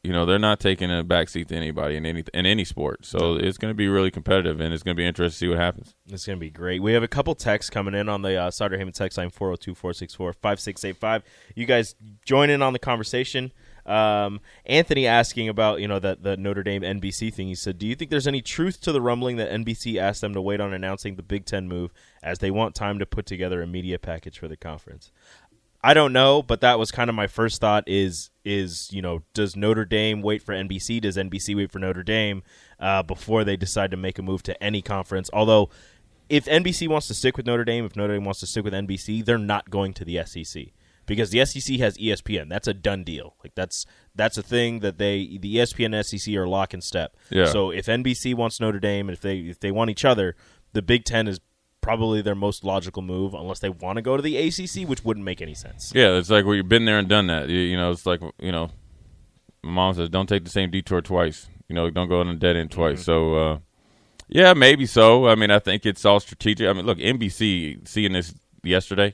you 0.04 0.12
know 0.12 0.24
they're 0.24 0.38
not 0.38 0.60
taking 0.60 0.90
a 0.90 1.02
backseat 1.02 1.48
to 1.48 1.56
anybody 1.56 1.96
in 1.96 2.06
any 2.06 2.22
in 2.32 2.46
any 2.46 2.64
sport. 2.64 3.04
So 3.04 3.34
it's 3.34 3.58
going 3.58 3.70
to 3.70 3.76
be 3.76 3.88
really 3.88 4.10
competitive, 4.10 4.60
and 4.60 4.72
it's 4.72 4.82
going 4.82 4.96
to 4.96 5.00
be 5.00 5.06
interesting 5.06 5.34
to 5.34 5.38
see 5.38 5.48
what 5.48 5.58
happens. 5.58 5.94
It's 6.08 6.26
going 6.26 6.38
to 6.38 6.40
be 6.40 6.50
great. 6.50 6.80
We 6.82 6.92
have 6.92 7.02
a 7.02 7.08
couple 7.08 7.34
texts 7.34 7.68
coming 7.68 7.94
in 7.94 8.08
on 8.08 8.22
the 8.22 8.36
uh, 8.36 8.50
Sauter 8.50 8.78
Heyman 8.78 8.94
text 8.94 9.18
line 9.18 9.30
402 9.30 9.74
464 9.74 10.32
5685. 10.34 11.22
You 11.56 11.66
guys 11.66 11.94
join 12.24 12.48
in 12.48 12.62
on 12.62 12.72
the 12.72 12.78
conversation. 12.78 13.52
Um, 13.88 14.40
Anthony 14.66 15.06
asking 15.06 15.48
about 15.48 15.80
you 15.80 15.88
know 15.88 15.98
the 15.98 16.18
the 16.20 16.36
Notre 16.36 16.62
Dame 16.62 16.82
NBC 16.82 17.32
thing. 17.32 17.48
He 17.48 17.54
said, 17.54 17.78
"Do 17.78 17.86
you 17.86 17.94
think 17.94 18.10
there's 18.10 18.26
any 18.26 18.42
truth 18.42 18.80
to 18.82 18.92
the 18.92 19.00
rumbling 19.00 19.36
that 19.36 19.50
NBC 19.50 19.98
asked 19.98 20.20
them 20.20 20.34
to 20.34 20.40
wait 20.40 20.60
on 20.60 20.72
announcing 20.72 21.16
the 21.16 21.22
Big 21.22 21.44
Ten 21.44 21.68
move 21.68 21.92
as 22.22 22.38
they 22.38 22.50
want 22.50 22.74
time 22.74 22.98
to 22.98 23.06
put 23.06 23.26
together 23.26 23.62
a 23.62 23.66
media 23.66 23.98
package 23.98 24.38
for 24.38 24.48
the 24.48 24.56
conference?" 24.56 25.10
I 25.80 25.94
don't 25.94 26.12
know, 26.12 26.42
but 26.42 26.60
that 26.62 26.76
was 26.76 26.90
kind 26.90 27.08
of 27.08 27.14
my 27.14 27.28
first 27.28 27.60
thought. 27.60 27.84
Is 27.86 28.30
is 28.44 28.88
you 28.92 29.00
know 29.00 29.22
does 29.32 29.56
Notre 29.56 29.84
Dame 29.84 30.22
wait 30.22 30.42
for 30.42 30.52
NBC? 30.52 31.00
Does 31.00 31.16
NBC 31.16 31.54
wait 31.56 31.70
for 31.70 31.78
Notre 31.78 32.02
Dame? 32.02 32.42
uh, 32.80 33.02
before 33.02 33.44
they 33.44 33.56
decide 33.56 33.90
to 33.90 33.96
make 33.96 34.18
a 34.18 34.22
move 34.22 34.42
to 34.44 34.62
any 34.62 34.82
conference. 34.82 35.30
Although, 35.32 35.70
if 36.28 36.44
NBC 36.44 36.88
wants 36.88 37.06
to 37.08 37.14
stick 37.14 37.36
with 37.36 37.46
Notre 37.46 37.64
Dame, 37.64 37.84
if 37.84 37.96
Notre 37.96 38.14
Dame 38.14 38.24
wants 38.24 38.40
to 38.40 38.46
stick 38.46 38.64
with 38.64 38.74
NBC, 38.74 39.24
they're 39.24 39.38
not 39.38 39.70
going 39.70 39.94
to 39.94 40.04
the 40.04 40.22
SEC 40.24 40.66
because 41.08 41.30
the 41.30 41.44
SEC 41.44 41.78
has 41.78 41.96
ESPN. 41.96 42.48
That's 42.48 42.68
a 42.68 42.74
done 42.74 43.02
deal. 43.02 43.34
Like 43.42 43.54
that's 43.56 43.86
that's 44.14 44.38
a 44.38 44.42
thing 44.42 44.80
that 44.80 44.98
they 44.98 45.38
the 45.40 45.56
ESPN 45.56 45.96
and 45.96 46.06
SEC 46.06 46.32
are 46.34 46.46
lock 46.46 46.72
and 46.72 46.84
step. 46.84 47.16
Yeah. 47.30 47.46
So 47.46 47.70
if 47.70 47.86
NBC 47.86 48.34
wants 48.34 48.60
Notre 48.60 48.78
Dame, 48.78 49.08
and 49.08 49.16
if 49.16 49.20
they 49.22 49.38
if 49.38 49.58
they 49.58 49.72
want 49.72 49.90
each 49.90 50.04
other, 50.04 50.36
the 50.74 50.82
Big 50.82 51.04
Ten 51.04 51.26
is 51.26 51.40
probably 51.80 52.20
their 52.20 52.34
most 52.34 52.62
logical 52.62 53.02
move, 53.02 53.34
unless 53.34 53.58
they 53.58 53.70
want 53.70 53.96
to 53.96 54.02
go 54.02 54.16
to 54.16 54.22
the 54.22 54.36
ACC, 54.36 54.88
which 54.88 55.04
wouldn't 55.04 55.24
make 55.24 55.40
any 55.40 55.54
sense. 55.54 55.92
Yeah, 55.94 56.16
it's 56.18 56.30
like 56.30 56.44
well, 56.44 56.54
you've 56.54 56.68
been 56.68 56.84
there 56.84 56.98
and 56.98 57.08
done 57.08 57.26
that. 57.28 57.48
You, 57.48 57.58
you 57.58 57.76
know, 57.76 57.90
it's 57.90 58.06
like 58.06 58.20
you 58.38 58.52
know, 58.52 58.70
mom 59.64 59.94
says, 59.94 60.10
"Don't 60.10 60.28
take 60.28 60.44
the 60.44 60.50
same 60.50 60.70
detour 60.70 61.00
twice." 61.00 61.48
You 61.68 61.74
know, 61.74 61.90
don't 61.90 62.08
go 62.08 62.20
on 62.20 62.28
a 62.28 62.34
dead 62.34 62.56
end 62.56 62.70
twice. 62.70 63.04
So, 63.04 63.34
uh, 63.34 63.58
yeah, 64.28 64.54
maybe 64.54 64.86
so. 64.86 65.28
I 65.28 65.34
mean, 65.34 65.50
I 65.50 65.58
think 65.58 65.84
it's 65.84 66.04
all 66.06 66.18
strategic. 66.18 66.66
I 66.66 66.72
mean, 66.72 66.86
look, 66.86 66.98
NBC 66.98 67.86
seeing 67.86 68.12
this 68.12 68.34
yesterday, 68.62 69.12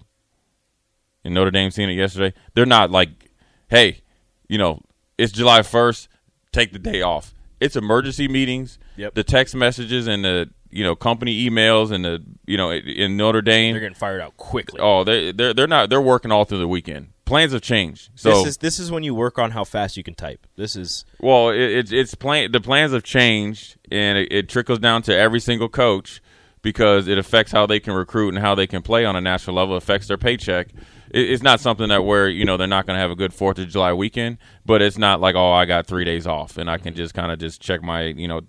and 1.25 1.35
Notre 1.35 1.51
Dame 1.51 1.71
seeing 1.71 1.91
it 1.91 1.95
yesterday, 1.95 2.35
they're 2.55 2.67
not 2.67 2.91
like, 2.91 3.31
"Hey, 3.69 4.03
you 4.49 4.59
know, 4.59 4.81
it's 5.19 5.33
July 5.33 5.63
first, 5.63 6.09
take 6.53 6.73
the 6.73 6.79
day 6.79 7.03
off." 7.03 7.35
It's 7.61 7.77
emergency 7.77 8.29
meetings, 8.29 8.79
Yep. 8.97 9.15
the 9.15 9.25
text 9.25 9.55
messages 9.55 10.07
and 10.07 10.25
the 10.25 10.51
you 10.71 10.83
know 10.85 10.95
company 10.97 11.49
emails 11.49 11.91
and 11.93 12.05
the 12.05 12.23
you 12.47 12.57
know 12.57 12.71
in 12.73 13.17
Notre 13.17 13.41
Dame. 13.43 13.73
They're 13.75 13.81
getting 13.81 13.95
fired 13.95 14.21
out 14.21 14.37
quickly. 14.37 14.81
Oh, 14.83 15.05
they 15.05 15.33
they're 15.33 15.55
they're 15.55 15.67
not 15.67 15.89
they're 15.89 16.01
working 16.01 16.31
all 16.33 16.45
through 16.45 16.59
the 16.59 16.69
weekend. 16.69 17.09
Plans 17.25 17.53
have 17.53 17.63
changed. 17.63 18.11
So 18.17 18.31
this 18.31 18.47
is 18.47 18.57
this 18.59 18.79
is 18.79 18.91
when 18.91 19.03
you 19.03 19.15
work 19.15 19.39
on 19.39 19.53
how 19.53 19.65
fast 19.65 19.97
you 19.97 20.03
can 20.03 20.15
type. 20.15 20.47
This 20.57 20.77
is 20.77 21.07
well, 21.21 21.49
it, 21.49 21.61
it's 21.61 21.93
it's 21.93 22.15
plan 22.15 22.53
the 22.53 22.61
plans 22.61 22.93
have 22.93 23.03
changed 23.05 23.77
and 23.91 24.19
it, 24.19 24.31
it 24.31 24.49
trickles 24.49 24.79
down 24.81 25.01
to 25.03 25.17
every 25.17 25.41
single 25.41 25.69
coach 25.71 26.21
because 26.65 27.07
it 27.07 27.19
affects 27.19 27.53
how 27.53 27.67
they 27.67 27.79
can 27.79 27.93
recruit 27.93 28.31
and 28.31 28.39
how 28.39 28.55
they 28.55 28.67
can 28.67 28.83
play 28.83 29.05
on 29.05 29.15
a 29.15 29.21
national 29.21 29.55
level. 29.55 29.77
Affects 29.77 30.09
their 30.09 30.17
paycheck. 30.17 30.71
It, 31.11 31.31
it's 31.31 31.43
not 31.43 31.61
something 31.61 31.89
that 31.91 32.05
where 32.05 32.29
you 32.29 32.45
know 32.45 32.57
they're 32.57 32.67
not 32.67 32.87
going 32.87 32.97
to 32.97 33.01
have 33.01 33.11
a 33.11 33.15
good 33.15 33.33
Fourth 33.33 33.59
of 33.59 33.69
July 33.69 33.93
weekend, 33.93 34.39
but 34.67 34.83
it's 34.83 34.99
not 34.99 35.21
like 35.21 35.37
oh 35.37 35.53
I 35.53 35.67
got 35.67 35.87
three 35.87 36.05
days 36.05 36.27
off 36.27 36.57
and 36.59 36.69
I 36.69 36.79
can 36.79 36.95
just 36.95 37.15
kind 37.15 37.31
of 37.31 37.39
just 37.39 37.61
check 37.61 37.83
my 37.83 38.05
you 38.05 38.27
know 38.27 38.41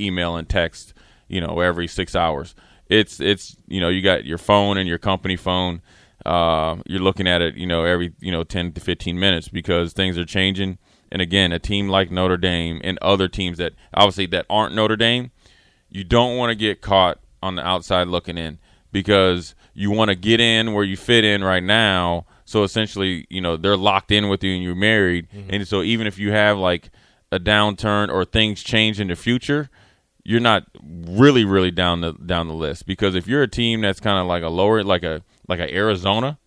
email 0.00 0.36
and 0.36 0.48
text 0.48 0.94
you 1.28 1.40
know 1.40 1.60
every 1.60 1.86
six 1.86 2.16
hours. 2.16 2.56
It's 2.88 3.20
it's 3.20 3.56
you 3.68 3.80
know 3.80 3.90
you 3.90 4.02
got 4.02 4.24
your 4.24 4.38
phone 4.38 4.78
and 4.78 4.88
your 4.88 4.98
company 4.98 5.36
phone. 5.36 5.82
Uh, 6.26 6.76
you're 6.86 7.00
looking 7.00 7.28
at 7.28 7.40
it, 7.40 7.54
you 7.54 7.66
know, 7.66 7.84
every 7.84 8.12
you 8.18 8.32
know 8.32 8.42
10 8.42 8.72
to 8.72 8.80
15 8.80 9.18
minutes 9.18 9.48
because 9.48 9.92
things 9.92 10.18
are 10.18 10.24
changing. 10.24 10.78
And 11.12 11.22
again, 11.22 11.52
a 11.52 11.58
team 11.58 11.88
like 11.88 12.10
Notre 12.10 12.36
Dame 12.36 12.80
and 12.82 12.98
other 13.00 13.28
teams 13.28 13.56
that 13.58 13.72
obviously 13.94 14.26
that 14.26 14.44
aren't 14.50 14.74
Notre 14.74 14.96
Dame, 14.96 15.30
you 15.88 16.04
don't 16.04 16.36
want 16.36 16.50
to 16.50 16.56
get 16.56 16.82
caught 16.82 17.18
on 17.42 17.54
the 17.56 17.66
outside 17.66 18.08
looking 18.08 18.36
in 18.38 18.58
because 18.92 19.54
you 19.74 19.90
want 19.90 20.08
to 20.10 20.14
get 20.14 20.40
in 20.40 20.72
where 20.72 20.84
you 20.84 20.96
fit 20.96 21.24
in 21.24 21.42
right 21.44 21.62
now. 21.62 22.26
So 22.44 22.62
essentially, 22.62 23.26
you 23.28 23.40
know, 23.40 23.56
they're 23.56 23.76
locked 23.76 24.10
in 24.10 24.28
with 24.28 24.42
you 24.42 24.54
and 24.54 24.62
you're 24.62 24.74
married. 24.74 25.28
And 25.50 25.66
so 25.68 25.82
even 25.82 26.06
if 26.06 26.18
you 26.18 26.32
have 26.32 26.56
like 26.58 26.90
a 27.30 27.38
downturn 27.38 28.08
or 28.12 28.24
things 28.24 28.62
change 28.62 28.98
in 29.00 29.08
the 29.08 29.16
future, 29.16 29.68
you're 30.24 30.40
not 30.40 30.64
really 30.82 31.44
really 31.44 31.70
down 31.70 32.00
the 32.02 32.12
down 32.12 32.48
the 32.48 32.54
list 32.54 32.86
because 32.86 33.14
if 33.14 33.26
you're 33.26 33.42
a 33.42 33.48
team 33.48 33.80
that's 33.80 33.98
kind 34.00 34.18
of 34.18 34.26
like 34.26 34.42
a 34.42 34.48
lower 34.48 34.82
like 34.82 35.02
a 35.02 35.22
like 35.46 35.58
a 35.60 35.74
Arizona 35.74 36.38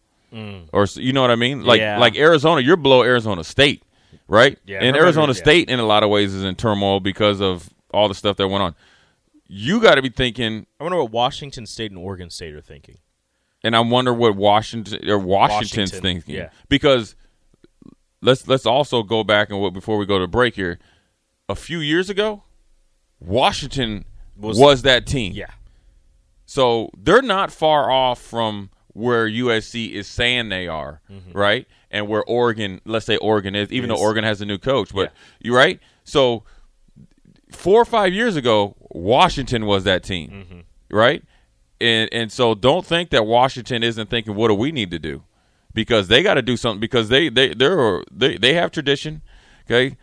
or 0.71 0.85
you 0.95 1.11
know 1.13 1.21
what 1.21 1.31
I 1.31 1.35
mean 1.35 1.63
like 1.65 1.79
Yeah. 1.79 1.97
like 1.97 2.15
Arizona 2.15 2.61
you're 2.61 2.77
below 2.77 3.03
Arizona 3.03 3.43
State 3.43 3.83
right 4.27 4.57
Yeah, 4.65 4.79
and 4.83 4.95
Arizona 4.95 5.33
yeah. 5.33 5.41
State 5.41 5.69
in 5.69 5.79
a 5.79 5.83
lot 5.85 6.03
of 6.03 6.09
ways 6.09 6.33
is 6.33 6.43
in 6.43 6.55
turmoil 6.55 6.99
because 6.99 7.41
of 7.41 7.69
all 7.93 8.07
the 8.07 8.13
stuff 8.15 8.37
that 8.37 8.47
went 8.47 8.61
on 8.63 8.75
you 9.53 9.81
got 9.81 9.95
to 9.95 10.01
be 10.01 10.09
thinking 10.09 10.65
I 10.79 10.83
wonder 10.83 10.97
what 10.97 11.11
Washington 11.11 11.65
State 11.65 11.91
and 11.91 11.99
Oregon 11.99 12.29
State 12.29 12.53
are 12.53 12.61
thinking. 12.61 12.99
and 13.63 13.75
I 13.75 13.81
wonder 13.81 14.13
what 14.13 14.35
Washington 14.35 15.09
or 15.09 15.19
Washington's 15.19 15.91
Washington, 15.91 16.01
thinking 16.01 16.35
yeah. 16.35 16.49
because 16.69 17.15
let's 18.21 18.47
let's 18.47 18.65
also 18.65 19.03
go 19.03 19.23
back 19.25 19.49
and 19.49 19.59
what 19.59 19.73
before 19.73 19.97
we 19.97 20.05
go 20.05 20.19
to 20.19 20.27
break 20.27 20.55
here 20.55 20.79
a 21.49 21.55
few 21.55 21.79
years 21.79 22.09
ago 22.09 22.43
Washington 23.19 24.05
was, 24.37 24.57
Was- 24.57 24.81
that 24.83 25.05
team 25.05 25.33
Yeah. 25.33 25.51
so 26.45 26.89
they're 26.97 27.21
not 27.21 27.51
far 27.51 27.91
off 27.91 28.21
from 28.21 28.69
where 28.93 29.27
USC 29.27 29.91
is 29.91 30.05
saying 30.07 30.49
they 30.49 30.67
are, 30.67 31.01
mm-hmm. 31.09 31.31
right? 31.31 31.65
And 31.89 32.09
where 32.09 32.23
Oregon, 32.25 32.81
let's 32.83 33.05
say 33.05 33.15
Oregon 33.17 33.55
is, 33.55 33.71
even 33.71 33.89
Is. 33.89 33.97
though 33.97 34.03
Oregon 34.03 34.25
has 34.25 34.41
a 34.41 34.45
new 34.45 34.57
coach, 34.57 34.93
but 34.93 35.13
you 35.39 35.55
right. 35.55 35.79
So 36.03 36.43
four 37.51 37.81
or 37.81 37.85
five 37.85 38.13
years 38.13 38.35
ago, 38.35 38.75
Washington 38.93 39.65
was 39.65 39.83
that 39.85 40.03
team, 40.03 40.63
right? 40.89 41.23
And 41.79 42.09
and 42.11 42.31
so 42.31 42.53
don't 42.53 42.85
think 42.85 43.09
that 43.09 43.25
Washington 43.25 43.83
isn't 43.83 44.09
thinking, 44.09 44.35
what 44.35 44.49
do 44.49 44.53
we 44.53 44.71
need 44.71 44.91
to 44.91 44.99
do? 44.99 45.23
Because 45.73 46.07
they 46.09 46.21
got 46.21 46.35
to 46.35 46.41
do 46.41 46.57
something 46.57 46.79
because 46.79 47.09
they 47.09 47.29
they 47.29 47.53
they're 47.53 48.03
they 48.11 48.37
they 48.37 48.53
have 48.53 48.71
tradition, 48.71 49.21
okay. 49.69 49.97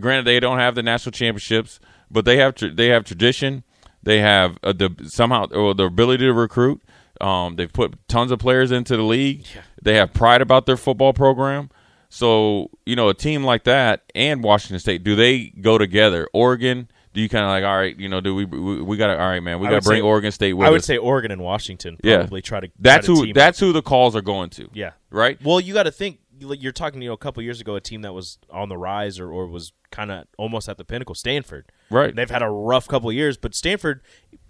Granted, 0.00 0.24
they 0.26 0.40
don't 0.40 0.58
have 0.58 0.74
the 0.74 0.82
national 0.82 1.12
championships, 1.12 1.80
but 2.10 2.24
they 2.24 2.36
have 2.38 2.54
tr- 2.54 2.68
they 2.68 2.88
have 2.88 3.04
tradition. 3.04 3.62
They 4.02 4.20
have 4.20 4.56
uh, 4.62 4.72
the 4.72 4.94
somehow 5.06 5.46
or 5.46 5.74
the 5.74 5.84
ability 5.84 6.24
to 6.24 6.32
recruit. 6.32 6.80
Um, 7.20 7.56
they've 7.56 7.72
put 7.72 7.94
tons 8.08 8.30
of 8.30 8.38
players 8.38 8.70
into 8.70 8.96
the 8.96 9.02
league. 9.02 9.44
They 9.82 9.94
have 9.96 10.12
pride 10.12 10.42
about 10.42 10.66
their 10.66 10.76
football 10.76 11.12
program. 11.12 11.70
So 12.08 12.70
you 12.86 12.94
know, 12.94 13.08
a 13.08 13.14
team 13.14 13.42
like 13.42 13.64
that 13.64 14.04
and 14.14 14.42
Washington 14.44 14.78
State, 14.78 15.02
do 15.02 15.16
they 15.16 15.48
go 15.60 15.76
together? 15.76 16.28
Oregon, 16.32 16.88
do 17.16 17.22
you 17.22 17.30
kind 17.30 17.44
of 17.44 17.48
like, 17.50 17.64
all 17.64 17.74
right, 17.76 17.98
you 17.98 18.10
know, 18.10 18.20
do 18.20 18.34
we 18.34 18.44
we, 18.44 18.82
we 18.82 18.96
got 18.98 19.06
to, 19.06 19.18
all 19.18 19.26
right, 19.26 19.42
man, 19.42 19.58
we 19.58 19.66
I 19.66 19.70
got 19.70 19.82
to 19.82 19.88
bring 19.88 20.00
say- 20.00 20.06
Oregon 20.06 20.30
State 20.30 20.52
with 20.52 20.66
I 20.66 20.70
would 20.70 20.80
us. 20.80 20.86
say 20.86 20.98
Oregon 20.98 21.30
and 21.32 21.40
Washington 21.42 21.96
Yeah. 22.04 22.18
probably 22.18 22.42
try 22.42 22.60
to. 22.60 22.68
that's 22.78 23.06
try 23.06 23.14
to 23.14 23.20
who 23.22 23.32
that's 23.32 23.58
up. 23.62 23.66
who 23.66 23.72
the 23.72 23.80
calls 23.80 24.14
are 24.14 24.20
going 24.20 24.50
to. 24.50 24.68
Yeah. 24.74 24.90
right. 25.10 25.42
Well, 25.42 25.58
you 25.58 25.72
got 25.72 25.84
to 25.84 25.90
think 25.90 26.18
you're 26.38 26.72
talking. 26.72 27.00
You 27.00 27.08
know, 27.08 27.14
a 27.14 27.16
couple 27.16 27.42
years 27.42 27.60
ago, 27.62 27.74
a 27.74 27.80
team 27.80 28.02
that 28.02 28.12
was 28.12 28.36
on 28.50 28.68
the 28.68 28.76
rise 28.76 29.18
or, 29.18 29.30
or 29.32 29.46
was 29.46 29.72
kind 29.90 30.10
of 30.12 30.26
almost 30.36 30.68
at 30.68 30.76
the 30.76 30.84
pinnacle. 30.84 31.14
Stanford. 31.14 31.72
Right. 31.88 32.14
They've 32.14 32.28
had 32.28 32.42
a 32.42 32.50
rough 32.50 32.86
couple 32.86 33.08
of 33.08 33.14
years, 33.16 33.38
but 33.38 33.54
Stanford 33.54 34.02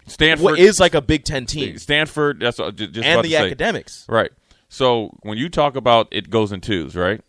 Stanford 0.05 0.59
is 0.59 0.79
like 0.81 0.93
a 0.93 1.01
Big 1.01 1.23
Ten 1.23 1.45
team, 1.45 1.77
Stanford. 1.77 2.41
That's 2.41 2.59
what, 2.59 2.75
ju- 2.75 2.87
just 2.87 3.05
and 3.05 3.19
about 3.19 3.23
the 3.23 3.37
academics. 3.37 4.05
Right. 4.09 4.31
So 4.67 5.17
when 5.21 5.37
you 5.37 5.47
talk 5.47 5.77
about 5.77 6.09
it 6.11 6.29
goes 6.29 6.51
in 6.51 6.59
twos, 6.59 6.95
right? 6.97 7.21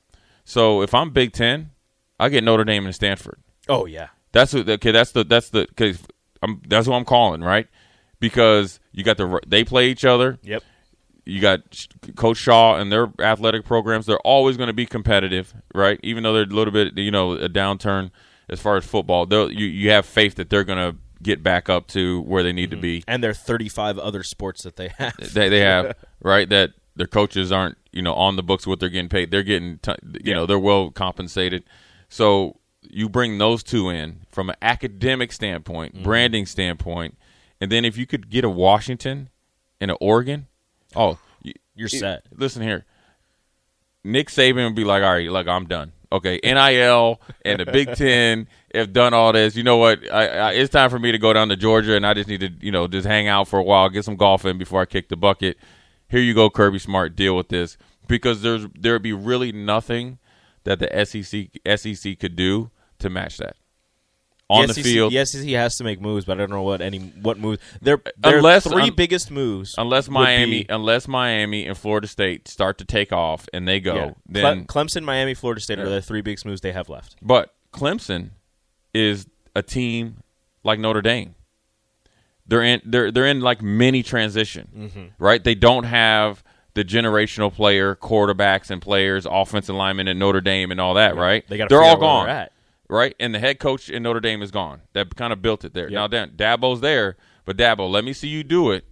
So 0.45 0.83
if 0.83 0.93
I'm 0.95 1.11
Big 1.11 1.33
Ten, 1.33 1.71
I 2.19 2.29
get 2.29 2.43
Notre 2.43 2.65
Dame 2.65 2.85
and 2.87 2.95
Stanford. 2.95 3.39
Oh 3.69 3.87
yeah. 3.87 4.09
That's 4.33 4.53
what, 4.53 4.69
okay. 4.69 4.91
That's 4.91 5.13
the 5.13 5.25
that's 5.25 5.51
the 5.51 5.67
because 5.69 6.01
I'm 6.43 6.63
that's 6.67 6.87
what 6.87 6.97
I'm 6.97 7.05
calling 7.05 7.41
right 7.41 7.67
because 8.21 8.81
you 8.93 9.05
got 9.05 9.17
the 9.17 9.41
they 9.47 9.65
play 9.65 9.89
each 9.89 10.05
other. 10.05 10.39
Yep. 10.43 10.63
You 11.25 11.41
got 11.43 11.61
Coach 12.17 12.39
Shaw 12.39 12.77
and 12.77 12.91
their 12.91 13.13
athletic 13.21 13.65
programs. 13.65 14.07
They're 14.07 14.19
always 14.21 14.57
going 14.57 14.69
to 14.69 14.73
be 14.73 14.87
competitive, 14.87 15.55
right? 15.75 16.01
Even 16.03 16.23
though 16.23 16.33
they're 16.33 16.45
a 16.45 16.47
little 16.47 16.73
bit 16.73 16.97
you 16.97 17.11
know 17.11 17.33
a 17.33 17.49
downturn 17.49 18.11
as 18.49 18.61
far 18.61 18.77
as 18.77 18.85
football, 18.85 19.27
they'll 19.27 19.51
you 19.51 19.67
you 19.67 19.91
have 19.91 20.07
faith 20.07 20.37
that 20.37 20.51
they're 20.51 20.65
going 20.65 20.93
to 20.93 20.99
get 21.23 21.43
back 21.43 21.69
up 21.69 21.87
to 21.89 22.23
where 22.23 22.43
they 22.43 22.53
need 22.53 22.71
to 22.71 22.77
mm-hmm. 22.77 22.83
be. 22.83 23.05
And 23.09 23.23
their 23.23 23.35
35 23.35 23.99
other 23.99 24.23
sports 24.23 24.63
that 24.63 24.77
they 24.77 24.89
have. 24.99 25.17
they 25.35 25.49
they 25.49 25.61
have 25.61 25.97
right 26.23 26.49
that 26.49 26.71
their 26.97 27.07
coaches 27.07 27.53
aren't 27.53 27.79
you 27.93 28.03
know 28.03 28.15
on 28.15 28.37
the 28.37 28.43
books 28.43 28.67
what 28.67 28.81
they're 28.81 28.89
getting 28.89 29.09
paid. 29.09 29.31
They're 29.31 29.43
getting 29.43 29.79
t- 29.79 29.95
you 30.25 30.35
know 30.35 30.47
they're 30.47 30.59
well 30.59 30.91
compensated. 30.91 31.65
So 32.09 32.58
you 32.91 33.09
bring 33.09 33.39
those 33.39 33.63
two 33.63 33.89
in 33.91 34.21
from 34.31 34.51
an 34.51 34.57
academic 34.63 35.33
standpoint, 35.33 35.95
Mm-hmm. 35.95 36.05
branding 36.05 36.47
standpoint, 36.47 37.17
and 37.61 37.71
then 37.73 37.85
if 37.85 37.97
you 37.97 38.07
could 38.07 38.31
get 38.31 38.45
a 38.45 38.51
Washington 38.51 39.29
and 39.81 39.91
an 39.91 39.97
Oregon, 40.01 40.47
oh, 40.97 41.19
you, 41.43 41.53
You're 41.75 41.89
set. 41.89 42.25
Listen 42.35 42.63
here, 42.63 42.85
Nick 44.05 44.29
Saban 44.29 44.65
would 44.67 44.75
be 44.75 44.85
like, 44.85 45.03
all 45.03 45.13
right, 45.13 45.31
look, 45.31 45.47
I'm 45.49 45.67
done. 45.67 45.93
Okay, 46.11 46.41
NIL 46.43 47.21
and 47.45 47.61
the 47.61 47.67
Big 47.67 47.95
Ten 47.97 48.49
have 48.75 48.95
done 48.95 49.13
all 49.13 49.33
this. 49.35 49.55
You 49.57 49.63
know 49.63 49.77
what? 49.77 50.11
I, 50.11 50.27
I, 50.29 50.53
it's 50.53 50.73
time 50.73 50.89
for 50.89 50.99
me 50.99 51.13
to 51.13 51.19
go 51.19 51.35
down 51.35 51.51
to 51.51 51.57
Georgia, 51.57 51.97
and 51.97 52.07
I 52.07 52.15
just 52.15 52.29
need 52.31 52.41
to, 52.41 52.51
you 52.61 52.73
know, 52.73 52.89
just 52.89 53.07
hang 53.07 53.29
out 53.29 53.47
for 53.47 53.59
a 53.59 53.63
while, 53.63 53.91
get 53.91 54.07
some 54.07 54.17
golf 54.17 54.47
in 54.47 54.57
before 54.57 54.81
I 54.81 54.87
kick 54.87 55.11
the 55.11 55.17
bucket. 55.17 55.59
Here 56.09 56.21
you 56.21 56.33
go, 56.33 56.49
Kirby 56.49 56.79
Smart. 56.79 57.15
Deal 57.15 57.37
with 57.37 57.49
this 57.49 57.77
because 58.07 58.41
there's 58.41 58.67
there 58.75 58.95
would 58.95 59.03
be 59.03 59.13
really 59.13 59.53
nothing 59.53 60.19
that 60.65 60.79
the 60.79 61.05
SEC 61.05 61.51
SEC 61.79 62.19
could 62.19 62.35
do 62.37 62.71
to 63.01 63.11
match 63.11 63.37
that 63.39 63.57
on 64.51 64.67
the 64.67 64.73
the 64.73 64.83
field. 64.83 65.13
The 65.13 65.25
SEC 65.27 65.47
has 65.51 65.77
to 65.77 65.85
make 65.85 66.01
moves, 66.01 66.25
but 66.25 66.39
I 66.39 66.41
don't 66.41 66.51
know 66.51 66.63
what 66.63 66.81
any 66.81 66.99
what 66.99 67.39
moves. 67.39 67.61
Their 67.83 68.01
their 68.17 68.39
Unless- 68.39 68.67
three 68.67 68.85
un- 68.85 68.95
biggest 68.95 69.31
moves, 69.31 69.75
Unless 69.77 70.09
Miami, 70.09 70.63
be- 70.63 70.67
unless 70.69 71.07
Miami 71.09 71.67
and 71.67 71.77
Florida 71.77 72.07
State 72.07 72.49
start 72.49 72.79
to 72.79 72.85
take 72.85 73.13
off 73.13 73.49
and 73.53 73.69
they 73.69 73.79
go, 73.81 73.95
yeah, 73.95 74.11
then 74.27 74.65
Cle- 74.65 74.85
Clemson, 74.85 75.05
Miami, 75.05 75.35
Florida 75.35 75.61
State 75.61 75.79
are 75.79 75.89
the 75.89 76.01
three 76.03 76.23
biggest 76.23 76.47
moves 76.47 76.61
they 76.63 76.73
have 76.73 76.89
left. 76.89 77.17
But 77.23 77.55
Clemson 77.73 78.31
is 78.95 79.27
a 79.55 79.63
team 79.63 80.23
like 80.65 80.79
Notre 80.79 81.03
Dame. 81.03 81.35
They're 82.47 82.63
in 82.63 82.81
they're 82.85 83.11
they're 83.13 83.27
in 83.27 83.41
like 83.43 83.61
mini 83.61 84.03
transition, 84.03 84.69
Mm-hmm. 84.75 85.23
right? 85.23 85.43
They 85.45 85.55
don't 85.55 85.85
have 85.85 86.43
the 86.75 86.85
generational 86.85 87.53
player, 87.53 87.95
quarterbacks 87.97 88.71
and 88.71 88.81
players, 88.81 89.27
offensive 89.31 89.75
linemen 89.75 90.09
at 90.09 90.17
Notre 90.17 90.41
Dame 90.41 90.71
and 90.71 90.81
all 90.81 90.95
that, 90.95 91.17
right? 91.17 91.47
They 91.49 91.59
got. 91.59 91.69
they're 91.69 91.83
all 91.83 91.97
gone. 91.99 92.27
Right? 92.89 93.15
And 93.21 93.35
the 93.35 93.39
head 93.39 93.59
coach 93.59 93.89
in 93.91 94.03
Notre 94.03 94.21
Dame 94.21 94.43
is 94.43 94.51
gone. 94.51 94.83
That 94.93 95.15
kind 95.17 95.33
of 95.33 95.43
built 95.43 95.65
it 95.65 95.75
there. 95.75 95.91
Now, 95.91 96.07
Dan, 96.07 96.31
Dabo's 96.37 96.81
there, 96.81 97.17
but 97.45 97.57
Dabo, 97.57 97.89
let 97.91 98.05
me 98.05 98.13
see 98.13 98.29
you 98.29 98.43
do 98.45 98.71
it 98.71 98.85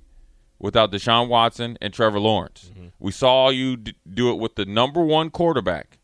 without 0.59 0.91
Deshaun 0.93 1.29
Watson 1.29 1.77
and 1.81 1.93
Trevor 1.93 2.19
Lawrence. 2.21 2.71
Mm-hmm. 2.73 2.87
We 2.99 3.13
saw 3.13 3.51
you 3.51 3.77
d- 3.77 3.95
do 4.09 4.31
it 4.31 4.37
with 4.39 4.55
the 4.57 4.65
number 4.65 5.03
one 5.05 5.31
quarterback, 5.31 5.99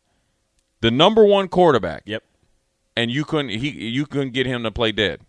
the 0.81 0.91
number 0.91 1.23
one 1.25 1.47
quarterback, 1.47 2.03
Yep. 2.05 2.23
and 2.95 3.09
you 3.11 3.25
couldn't 3.25 3.49
he 3.49 3.69
you 3.69 4.05
couldn't 4.05 4.33
get 4.33 4.45
him 4.45 4.63
to 4.63 4.71
play 4.71 4.91
dead. 4.91 5.21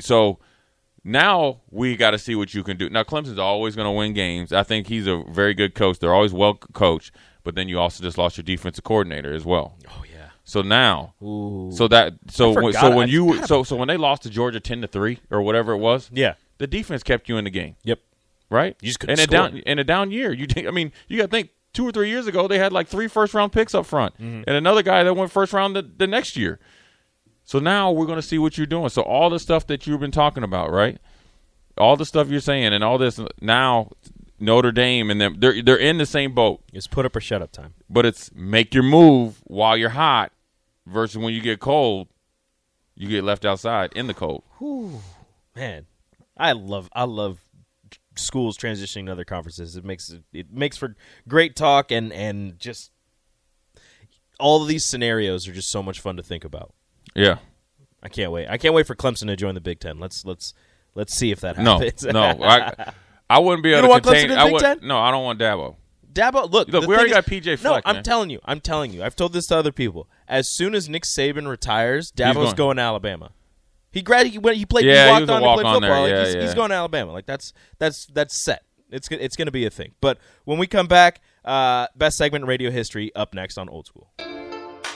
So 0.00 0.38
now 1.04 1.60
we 1.70 1.96
got 1.96 2.10
to 2.12 2.18
see 2.18 2.34
what 2.34 2.52
you 2.54 2.62
can 2.64 2.76
do. 2.76 2.88
Now 2.90 3.02
Clemson's 3.04 3.38
always 3.38 3.76
going 3.76 3.86
to 3.86 3.92
win 3.92 4.12
games. 4.12 4.52
I 4.52 4.62
think 4.62 4.88
he's 4.88 5.06
a 5.06 5.22
very 5.28 5.54
good 5.54 5.74
coach. 5.74 5.98
They're 5.98 6.14
always 6.14 6.32
well 6.32 6.54
coached, 6.54 7.12
but 7.44 7.54
then 7.54 7.68
you 7.68 7.78
also 7.78 8.02
just 8.02 8.18
lost 8.18 8.36
your 8.38 8.44
defensive 8.44 8.82
coordinator 8.84 9.32
as 9.32 9.44
well. 9.44 9.76
Oh. 9.88 10.02
So 10.48 10.62
now, 10.62 11.14
Ooh. 11.20 11.70
so 11.74 11.88
that 11.88 12.14
so 12.30 12.52
when, 12.52 12.72
so 12.72 12.94
when 12.94 13.08
you 13.08 13.44
so 13.46 13.64
so 13.64 13.74
when 13.74 13.88
they 13.88 13.96
lost 13.96 14.22
to 14.22 14.30
Georgia 14.30 14.60
ten 14.60 14.80
to 14.80 14.86
three 14.86 15.18
or 15.28 15.42
whatever 15.42 15.72
it 15.72 15.78
was, 15.78 16.08
Yeah. 16.12 16.34
the 16.58 16.68
defense 16.68 17.02
kept 17.02 17.28
you 17.28 17.36
in 17.36 17.44
the 17.44 17.50
game, 17.50 17.74
Yep. 17.82 17.98
right? 18.48 18.76
You 18.80 18.86
just 18.86 19.00
couldn't 19.00 19.18
in 19.18 19.24
a 19.24 19.26
down 19.26 19.56
in 19.58 19.78
a 19.80 19.84
down 19.84 20.12
year. 20.12 20.32
You 20.32 20.46
think- 20.46 20.68
I 20.68 20.70
mean, 20.70 20.92
you 21.08 21.16
got 21.18 21.24
to 21.24 21.30
think 21.30 21.50
two 21.72 21.84
or 21.86 21.90
three 21.90 22.08
years 22.10 22.28
ago 22.28 22.46
they 22.46 22.58
had 22.58 22.72
like 22.72 22.86
three 22.86 23.08
first 23.08 23.34
round 23.34 23.50
picks 23.52 23.74
up 23.74 23.86
front, 23.86 24.14
Mm-hmm. 24.14 24.42
and 24.46 24.56
another 24.56 24.82
guy 24.84 25.02
that 25.02 25.14
went 25.14 25.32
first 25.32 25.52
round 25.52 25.74
the, 25.74 25.82
the 25.82 26.06
next 26.06 26.36
year. 26.36 26.60
So 27.44 27.58
now 27.58 27.90
we're 27.90 28.06
going 28.06 28.16
to 28.20 28.22
see 28.26 28.38
what 28.38 28.56
you're 28.56 28.66
doing. 28.68 28.88
So 28.88 29.02
all 29.02 29.28
the 29.30 29.38
stuff 29.40 29.66
that 29.66 29.84
you've 29.86 30.00
been 30.00 30.10
talking 30.12 30.42
about, 30.44 30.70
right? 30.70 30.98
All 31.76 31.96
the 31.96 32.06
stuff 32.06 32.28
you're 32.28 32.40
saying, 32.40 32.72
and 32.72 32.82
all 32.84 32.98
this 32.98 33.20
now, 33.40 33.90
Notre 34.38 34.70
Dame 34.72 35.10
and 35.10 35.20
them, 35.20 35.36
they're 35.38 35.60
they're 35.60 35.76
in 35.76 35.98
the 35.98 36.06
same 36.06 36.34
boat. 36.34 36.62
It's 36.72 36.86
put 36.86 37.04
up 37.04 37.16
or 37.16 37.20
shut 37.20 37.42
up 37.42 37.50
time. 37.50 37.74
But 37.90 38.06
it's 38.06 38.30
make 38.34 38.74
your 38.74 38.82
move 38.84 39.40
while 39.44 39.76
you're 39.76 39.90
hot, 39.90 40.32
versus 40.86 41.18
when 41.18 41.34
you 41.34 41.40
get 41.40 41.60
cold, 41.60 42.08
you 42.94 43.08
get 43.08 43.24
left 43.24 43.44
outside 43.44 43.92
in 43.94 44.06
the 44.06 44.14
cold. 44.14 44.44
Man, 45.54 45.86
I 46.36 46.52
love 46.52 46.88
I 46.92 47.04
love 47.04 47.40
schools 48.16 48.56
transitioning 48.56 49.06
to 49.06 49.12
other 49.12 49.24
conferences. 49.24 49.76
It 49.76 49.84
makes 49.84 50.14
it, 50.32 50.52
makes 50.52 50.76
for 50.76 50.96
great 51.28 51.56
talk 51.56 51.90
and 51.90 52.12
and 52.12 52.58
just 52.58 52.90
all 54.38 54.62
of 54.62 54.68
these 54.68 54.84
scenarios 54.84 55.48
are 55.48 55.52
just 55.52 55.70
so 55.70 55.82
much 55.82 56.00
fun 56.00 56.16
to 56.16 56.22
think 56.22 56.44
about. 56.44 56.74
Yeah. 57.14 57.38
I 58.02 58.08
can't 58.08 58.30
wait. 58.30 58.48
I 58.48 58.58
can't 58.58 58.74
wait 58.74 58.86
for 58.86 58.94
Clemson 58.94 59.26
to 59.26 59.36
join 59.36 59.54
the 59.54 59.60
Big 59.60 59.80
Ten. 59.80 59.98
Let's 59.98 60.24
let's 60.24 60.54
let's 60.94 61.14
see 61.14 61.30
if 61.30 61.40
that 61.40 61.56
happens. 61.56 62.04
no, 62.04 62.22
I, 62.22 62.92
I 63.28 63.38
wouldn't 63.38 63.62
be 63.62 63.72
able 63.72 63.88
don't 63.88 63.88
to 63.88 63.92
want 63.92 64.04
Clemson 64.04 64.28
contain. 64.28 64.38
I 64.38 64.44
Big 64.44 64.52
would, 64.52 64.60
Ten? 64.60 64.78
No, 64.82 64.98
I 64.98 65.10
don't 65.10 65.24
want 65.24 65.40
Dabo. 65.40 65.76
Dabo, 66.16 66.50
look, 66.50 66.68
Look, 66.68 66.82
the 66.82 66.88
we 66.88 66.94
already 66.94 67.10
thing 67.10 67.16
got 67.22 67.32
is- 67.32 67.58
PJ 67.58 67.62
No, 67.64 67.80
I'm 67.84 67.96
man. 67.96 68.02
telling 68.02 68.30
you, 68.30 68.40
I'm 68.44 68.60
telling 68.60 68.92
you. 68.92 69.02
I've 69.04 69.14
told 69.16 69.32
this 69.32 69.46
to 69.48 69.56
other 69.56 69.70
people. 69.72 70.08
As 70.26 70.50
soon 70.50 70.74
as 70.74 70.88
Nick 70.88 71.04
Saban 71.04 71.46
retires, 71.48 72.10
Dabo's 72.10 72.54
going. 72.54 72.56
going. 72.56 72.76
to 72.78 72.82
Alabama. 72.82 73.30
He 73.92 74.02
grad 74.02 74.26
he 74.26 74.38
went 74.38 74.56
he 74.58 74.66
played 74.66 74.84
Yeah, 74.86 74.94
he 74.94 75.00
he 75.06 75.10
walked 75.12 75.20
was 75.22 75.30
a 75.30 75.32
on 75.34 75.40
to 75.40 75.46
play 75.46 75.54
walk-on 75.64 75.82
there. 75.82 75.90
football. 75.90 76.02
Like, 76.02 76.10
Yeah, 76.10 76.24
he's, 76.26 76.34
yeah. 76.34 76.42
he's 76.42 76.54
going 76.54 76.68
to 76.70 76.74
Alabama. 76.76 77.12
Like 77.12 77.26
that's 77.26 77.52
that's 77.78 78.06
that's 78.06 78.44
set. 78.44 78.62
It's 78.90 79.08
it's 79.10 79.36
going 79.36 79.46
to 79.46 79.52
be 79.52 79.64
a 79.66 79.70
thing. 79.70 79.92
But 80.00 80.18
when 80.44 80.58
we 80.58 80.66
come 80.66 80.86
back, 80.86 81.20
uh, 81.44 81.86
best 81.96 82.16
segment 82.18 82.44
in 82.44 82.48
radio 82.48 82.70
history 82.70 83.12
up 83.14 83.34
next 83.34 83.58
on 83.58 83.68
Old 83.68 83.86
School. 83.86 84.10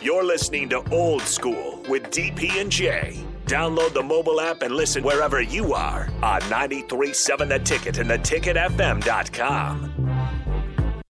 You're 0.02 0.24
listening 0.24 0.68
to 0.70 0.82
Old 0.90 1.20
School 1.22 1.82
with 1.88 2.04
DP 2.04 2.58
and 2.60 2.70
J. 2.72 3.22
Download 3.46 3.92
the 3.92 4.02
mobile 4.02 4.40
app 4.40 4.62
and 4.62 4.74
listen 4.74 5.02
wherever 5.02 5.42
you 5.42 5.74
are 5.74 6.08
on 6.22 6.40
937 6.48 7.48
The 7.48 7.58
Ticket 7.58 7.98
and 7.98 8.08
theticketfm.com. 8.10 10.39